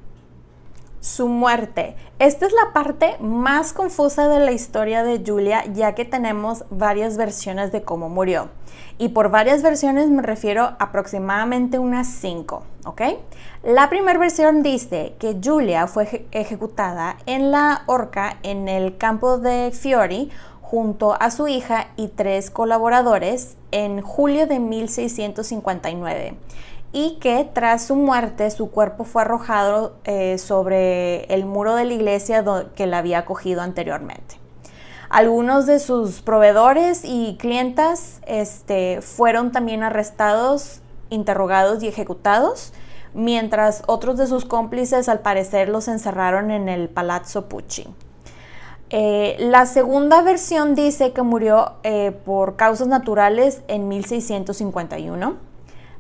Su 1.04 1.28
muerte. 1.28 1.98
Esta 2.18 2.46
es 2.46 2.54
la 2.54 2.72
parte 2.72 3.18
más 3.20 3.74
confusa 3.74 4.30
de 4.30 4.40
la 4.40 4.54
historia 4.54 5.04
de 5.04 5.22
Julia 5.22 5.66
ya 5.66 5.96
que 5.96 6.06
tenemos 6.06 6.64
varias 6.70 7.18
versiones 7.18 7.74
de 7.74 7.84
cómo 7.84 8.08
murió. 8.08 8.48
Y 8.98 9.10
por 9.10 9.30
varias 9.30 9.64
versiones 9.64 10.10
me 10.10 10.22
refiero 10.22 10.78
aproximadamente 10.80 11.78
unas 11.78 12.08
cinco, 12.08 12.64
¿ok? 12.86 13.02
La 13.64 13.90
primera 13.90 14.18
versión 14.18 14.64
dice 14.64 15.16
que 15.20 15.42
Julia 15.44 15.88
fue 15.88 16.26
ejecutada 16.32 17.18
en 17.26 17.52
la 17.52 17.84
horca 17.88 18.38
en 18.42 18.70
el 18.70 18.98
campo 18.98 19.40
de 19.40 19.72
Fiori 19.74 20.32
junto 20.62 21.22
a 21.22 21.32
su 21.32 21.50
hija 21.50 21.88
y 21.98 22.08
tres 22.08 22.50
colaboradores 22.50 23.58
en 23.72 24.02
julio 24.02 24.48
de 24.48 24.60
1659 24.60 26.38
y 26.94 27.18
que 27.20 27.50
tras 27.52 27.88
su 27.88 27.96
muerte 27.96 28.50
su 28.52 28.70
cuerpo 28.70 29.04
fue 29.04 29.24
arrojado 29.24 29.96
eh, 30.06 30.38
sobre 30.38 31.26
el 31.26 31.46
muro 31.46 31.76
de 31.76 31.86
la 31.86 31.94
iglesia 31.94 32.46
que 32.76 32.86
la 32.86 33.00
había 33.00 33.20
acogido 33.20 33.62
anteriormente. 33.62 34.38
Algunos 35.10 35.66
de 35.66 35.80
sus 35.80 36.22
proveedores 36.22 37.02
y 37.04 37.36
clientas 37.40 38.22
este, 38.26 39.02
fueron 39.02 39.52
también 39.52 39.84
arrestados, 39.84 40.82
interrogados 41.10 41.84
y 41.84 41.88
ejecutados, 41.88 42.74
mientras 43.14 43.84
otros 43.88 44.18
de 44.18 44.28
sus 44.28 44.46
cómplices 44.46 45.10
al 45.10 45.20
parecer 45.20 45.70
los 45.70 45.88
encerraron 45.88 46.52
en 46.52 46.70
el 46.70 46.90
Palazzo 46.90 47.48
Pucci. 47.48 47.88
Eh, 48.90 49.36
la 49.40 49.66
segunda 49.66 50.22
versión 50.22 50.76
dice 50.76 51.14
que 51.14 51.24
murió 51.24 51.74
eh, 51.82 52.12
por 52.26 52.56
causas 52.56 52.88
naturales 52.88 53.62
en 53.68 53.88
1651. 53.88 55.53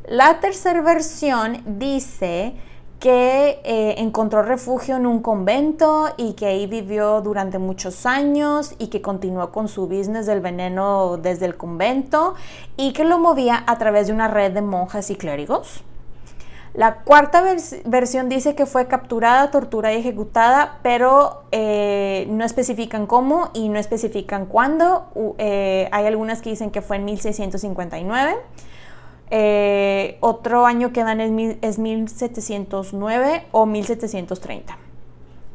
La 0.07 0.41
tercera 0.41 0.81
versión 0.81 1.63
dice 1.79 2.53
que 2.99 3.61
eh, 3.63 3.95
encontró 3.99 4.43
refugio 4.43 4.97
en 4.97 5.05
un 5.05 5.21
convento 5.21 6.13
y 6.17 6.33
que 6.33 6.45
ahí 6.45 6.67
vivió 6.67 7.21
durante 7.21 7.57
muchos 7.57 8.05
años 8.05 8.75
y 8.79 8.87
que 8.87 9.01
continuó 9.01 9.51
con 9.51 9.69
su 9.69 9.87
business 9.87 10.25
del 10.25 10.41
veneno 10.41 11.17
desde 11.17 11.45
el 11.45 11.55
convento 11.55 12.35
y 12.75 12.91
que 12.91 13.05
lo 13.05 13.17
movía 13.17 13.63
a 13.65 13.77
través 13.77 14.07
de 14.07 14.13
una 14.13 14.27
red 14.27 14.51
de 14.51 14.61
monjas 14.61 15.09
y 15.09 15.15
clérigos. 15.15 15.83
La 16.73 17.03
cuarta 17.03 17.43
versión 17.85 18.29
dice 18.29 18.55
que 18.55 18.65
fue 18.65 18.87
capturada, 18.87 19.51
torturada 19.51 19.93
y 19.95 19.99
ejecutada, 19.99 20.79
pero 20.81 21.43
eh, 21.51 22.25
no 22.29 22.43
especifican 22.43 23.05
cómo 23.05 23.51
y 23.53 23.69
no 23.69 23.79
especifican 23.79 24.47
cuándo. 24.47 25.35
Eh, 25.37 25.87
hay 25.91 26.07
algunas 26.07 26.41
que 26.41 26.49
dicen 26.49 26.71
que 26.71 26.81
fue 26.81 26.97
en 26.97 27.05
1659. 27.05 28.37
Eh, 29.35 30.17
otro 30.19 30.67
año 30.67 30.93
que 30.93 31.03
dan 31.03 31.19
es, 31.19 31.57
es 31.63 31.79
1709 31.79 33.47
o 33.51 33.65
1730. 33.65 34.77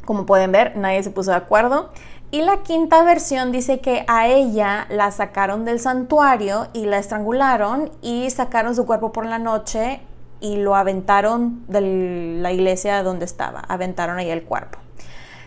Como 0.04 0.26
pueden 0.26 0.50
ver, 0.50 0.76
nadie 0.76 1.00
se 1.04 1.10
puso 1.10 1.30
de 1.30 1.36
acuerdo. 1.36 1.90
Y 2.32 2.42
la 2.42 2.64
quinta 2.64 3.04
versión 3.04 3.52
dice 3.52 3.78
que 3.78 4.04
a 4.08 4.26
ella 4.26 4.86
la 4.90 5.12
sacaron 5.12 5.64
del 5.64 5.78
santuario 5.78 6.66
y 6.72 6.86
la 6.86 6.98
estrangularon 6.98 7.92
y 8.02 8.28
sacaron 8.30 8.74
su 8.74 8.84
cuerpo 8.84 9.12
por 9.12 9.26
la 9.26 9.38
noche 9.38 10.00
y 10.40 10.56
lo 10.56 10.74
aventaron 10.74 11.64
de 11.68 12.40
la 12.42 12.50
iglesia 12.50 13.04
donde 13.04 13.26
estaba, 13.26 13.60
aventaron 13.60 14.18
ahí 14.18 14.28
el 14.28 14.42
cuerpo. 14.42 14.80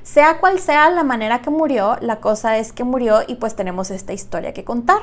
Sea 0.04 0.39
cual 0.39 0.60
sea 0.60 0.89
la 0.89 1.04
manera 1.04 1.41
que 1.41 1.50
murió, 1.50 1.98
la 2.00 2.22
cosa 2.22 2.58
es 2.58 2.72
que 2.72 2.86
murió 2.86 3.24
y 3.28 3.36
pues 3.36 3.58
tenemos 3.58 3.91
esta 3.91 4.13
historia 4.13 4.54
que 4.54 4.63
contar. 4.63 5.02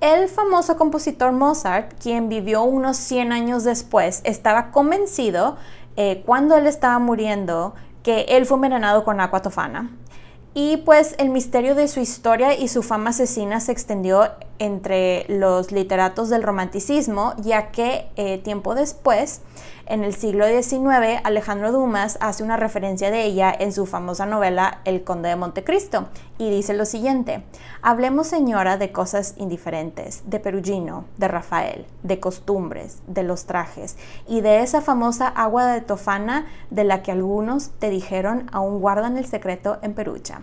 El 0.00 0.28
famoso 0.28 0.76
compositor 0.76 1.32
Mozart, 1.32 1.94
quien 2.00 2.28
vivió 2.28 2.62
unos 2.62 2.96
100 2.96 3.32
años 3.32 3.64
después, 3.64 4.20
estaba 4.24 4.70
convencido 4.70 5.56
eh, 5.96 6.22
cuando 6.26 6.56
él 6.56 6.66
estaba 6.66 6.98
muriendo 6.98 7.74
que 8.02 8.22
él 8.28 8.44
fue 8.44 8.56
envenenado 8.56 9.04
con 9.04 9.20
agua 9.20 9.40
tofana. 9.40 9.90
Y 10.52 10.76
pues 10.78 11.16
el 11.18 11.30
misterio 11.30 11.74
de 11.74 11.88
su 11.88 12.00
historia 12.00 12.54
y 12.56 12.68
su 12.68 12.82
fama 12.82 13.10
asesina 13.10 13.58
se 13.60 13.72
extendió 13.72 14.30
entre 14.58 15.26
los 15.28 15.72
literatos 15.72 16.28
del 16.28 16.42
romanticismo, 16.42 17.34
ya 17.38 17.70
que 17.70 18.08
eh, 18.16 18.38
tiempo 18.38 18.74
después, 18.74 19.40
en 19.86 20.02
el 20.02 20.14
siglo 20.14 20.46
XIX, 20.46 21.20
Alejandro 21.24 21.70
Dumas 21.70 22.16
hace 22.20 22.42
una 22.42 22.56
referencia 22.56 23.10
de 23.10 23.24
ella 23.24 23.54
en 23.58 23.72
su 23.72 23.84
famosa 23.84 24.24
novela 24.24 24.80
El 24.84 25.04
Conde 25.04 25.28
de 25.28 25.36
Montecristo 25.36 26.08
y 26.38 26.50
dice 26.50 26.72
lo 26.72 26.86
siguiente, 26.86 27.44
hablemos 27.82 28.26
señora 28.26 28.78
de 28.78 28.92
cosas 28.92 29.34
indiferentes, 29.36 30.22
de 30.26 30.40
Perugino, 30.40 31.04
de 31.18 31.28
Rafael, 31.28 31.86
de 32.02 32.18
costumbres, 32.18 33.00
de 33.06 33.24
los 33.24 33.44
trajes 33.44 33.96
y 34.26 34.40
de 34.40 34.62
esa 34.62 34.80
famosa 34.80 35.28
agua 35.28 35.66
de 35.66 35.82
tofana 35.82 36.46
de 36.70 36.84
la 36.84 37.02
que 37.02 37.12
algunos 37.12 37.70
te 37.78 37.90
dijeron 37.90 38.48
aún 38.52 38.80
guardan 38.80 39.18
el 39.18 39.26
secreto 39.26 39.78
en 39.82 39.94
Perucha. 39.94 40.40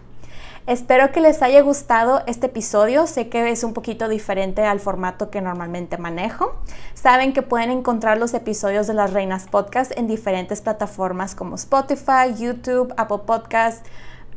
Espero 0.67 1.11
que 1.11 1.21
les 1.21 1.41
haya 1.41 1.61
gustado 1.61 2.21
este 2.27 2.45
episodio. 2.45 3.07
Sé 3.07 3.29
que 3.29 3.49
es 3.49 3.63
un 3.63 3.73
poquito 3.73 4.07
diferente 4.07 4.63
al 4.63 4.79
formato 4.79 5.31
que 5.31 5.41
normalmente 5.41 5.97
manejo. 5.97 6.55
Saben 6.93 7.33
que 7.33 7.41
pueden 7.41 7.71
encontrar 7.71 8.19
los 8.19 8.35
episodios 8.35 8.85
de 8.85 8.93
las 8.93 9.11
Reinas 9.11 9.47
Podcast 9.47 9.91
en 9.97 10.07
diferentes 10.07 10.61
plataformas 10.61 11.33
como 11.33 11.55
Spotify, 11.55 12.35
YouTube, 12.37 12.93
Apple 12.95 13.21
Podcasts 13.25 13.89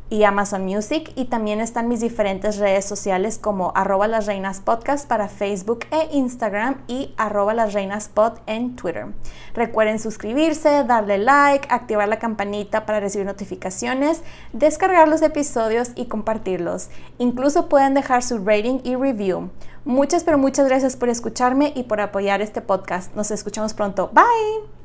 y 0.09 0.23
Amazon 0.23 0.65
Music 0.65 1.11
y 1.15 1.25
también 1.25 1.59
están 1.59 1.87
mis 1.87 1.99
diferentes 1.99 2.57
redes 2.57 2.85
sociales 2.85 3.37
como 3.37 3.71
arroba 3.75 4.07
las 4.07 4.27
reinas 4.27 4.59
podcast 4.59 5.07
para 5.07 5.27
Facebook 5.27 5.85
e 5.91 6.15
Instagram 6.15 6.77
y 6.87 7.13
arroba 7.17 7.53
las 7.53 7.73
reinas 7.73 8.07
pod 8.07 8.33
en 8.45 8.75
Twitter. 8.75 9.07
Recuerden 9.53 9.99
suscribirse, 9.99 10.83
darle 10.83 11.17
like, 11.17 11.67
activar 11.71 12.07
la 12.07 12.19
campanita 12.19 12.85
para 12.85 12.99
recibir 12.99 13.25
notificaciones, 13.25 14.21
descargar 14.53 15.07
los 15.07 15.21
episodios 15.21 15.91
y 15.95 16.05
compartirlos. 16.05 16.89
Incluso 17.17 17.67
pueden 17.67 17.93
dejar 17.93 18.23
su 18.23 18.37
rating 18.37 18.79
y 18.83 18.95
review. 18.95 19.49
Muchas 19.85 20.23
pero 20.23 20.37
muchas 20.37 20.67
gracias 20.67 20.95
por 20.95 21.09
escucharme 21.09 21.71
y 21.75 21.83
por 21.83 22.01
apoyar 22.01 22.41
este 22.41 22.61
podcast. 22.61 23.15
Nos 23.15 23.31
escuchamos 23.31 23.73
pronto. 23.73 24.09
Bye. 24.13 24.84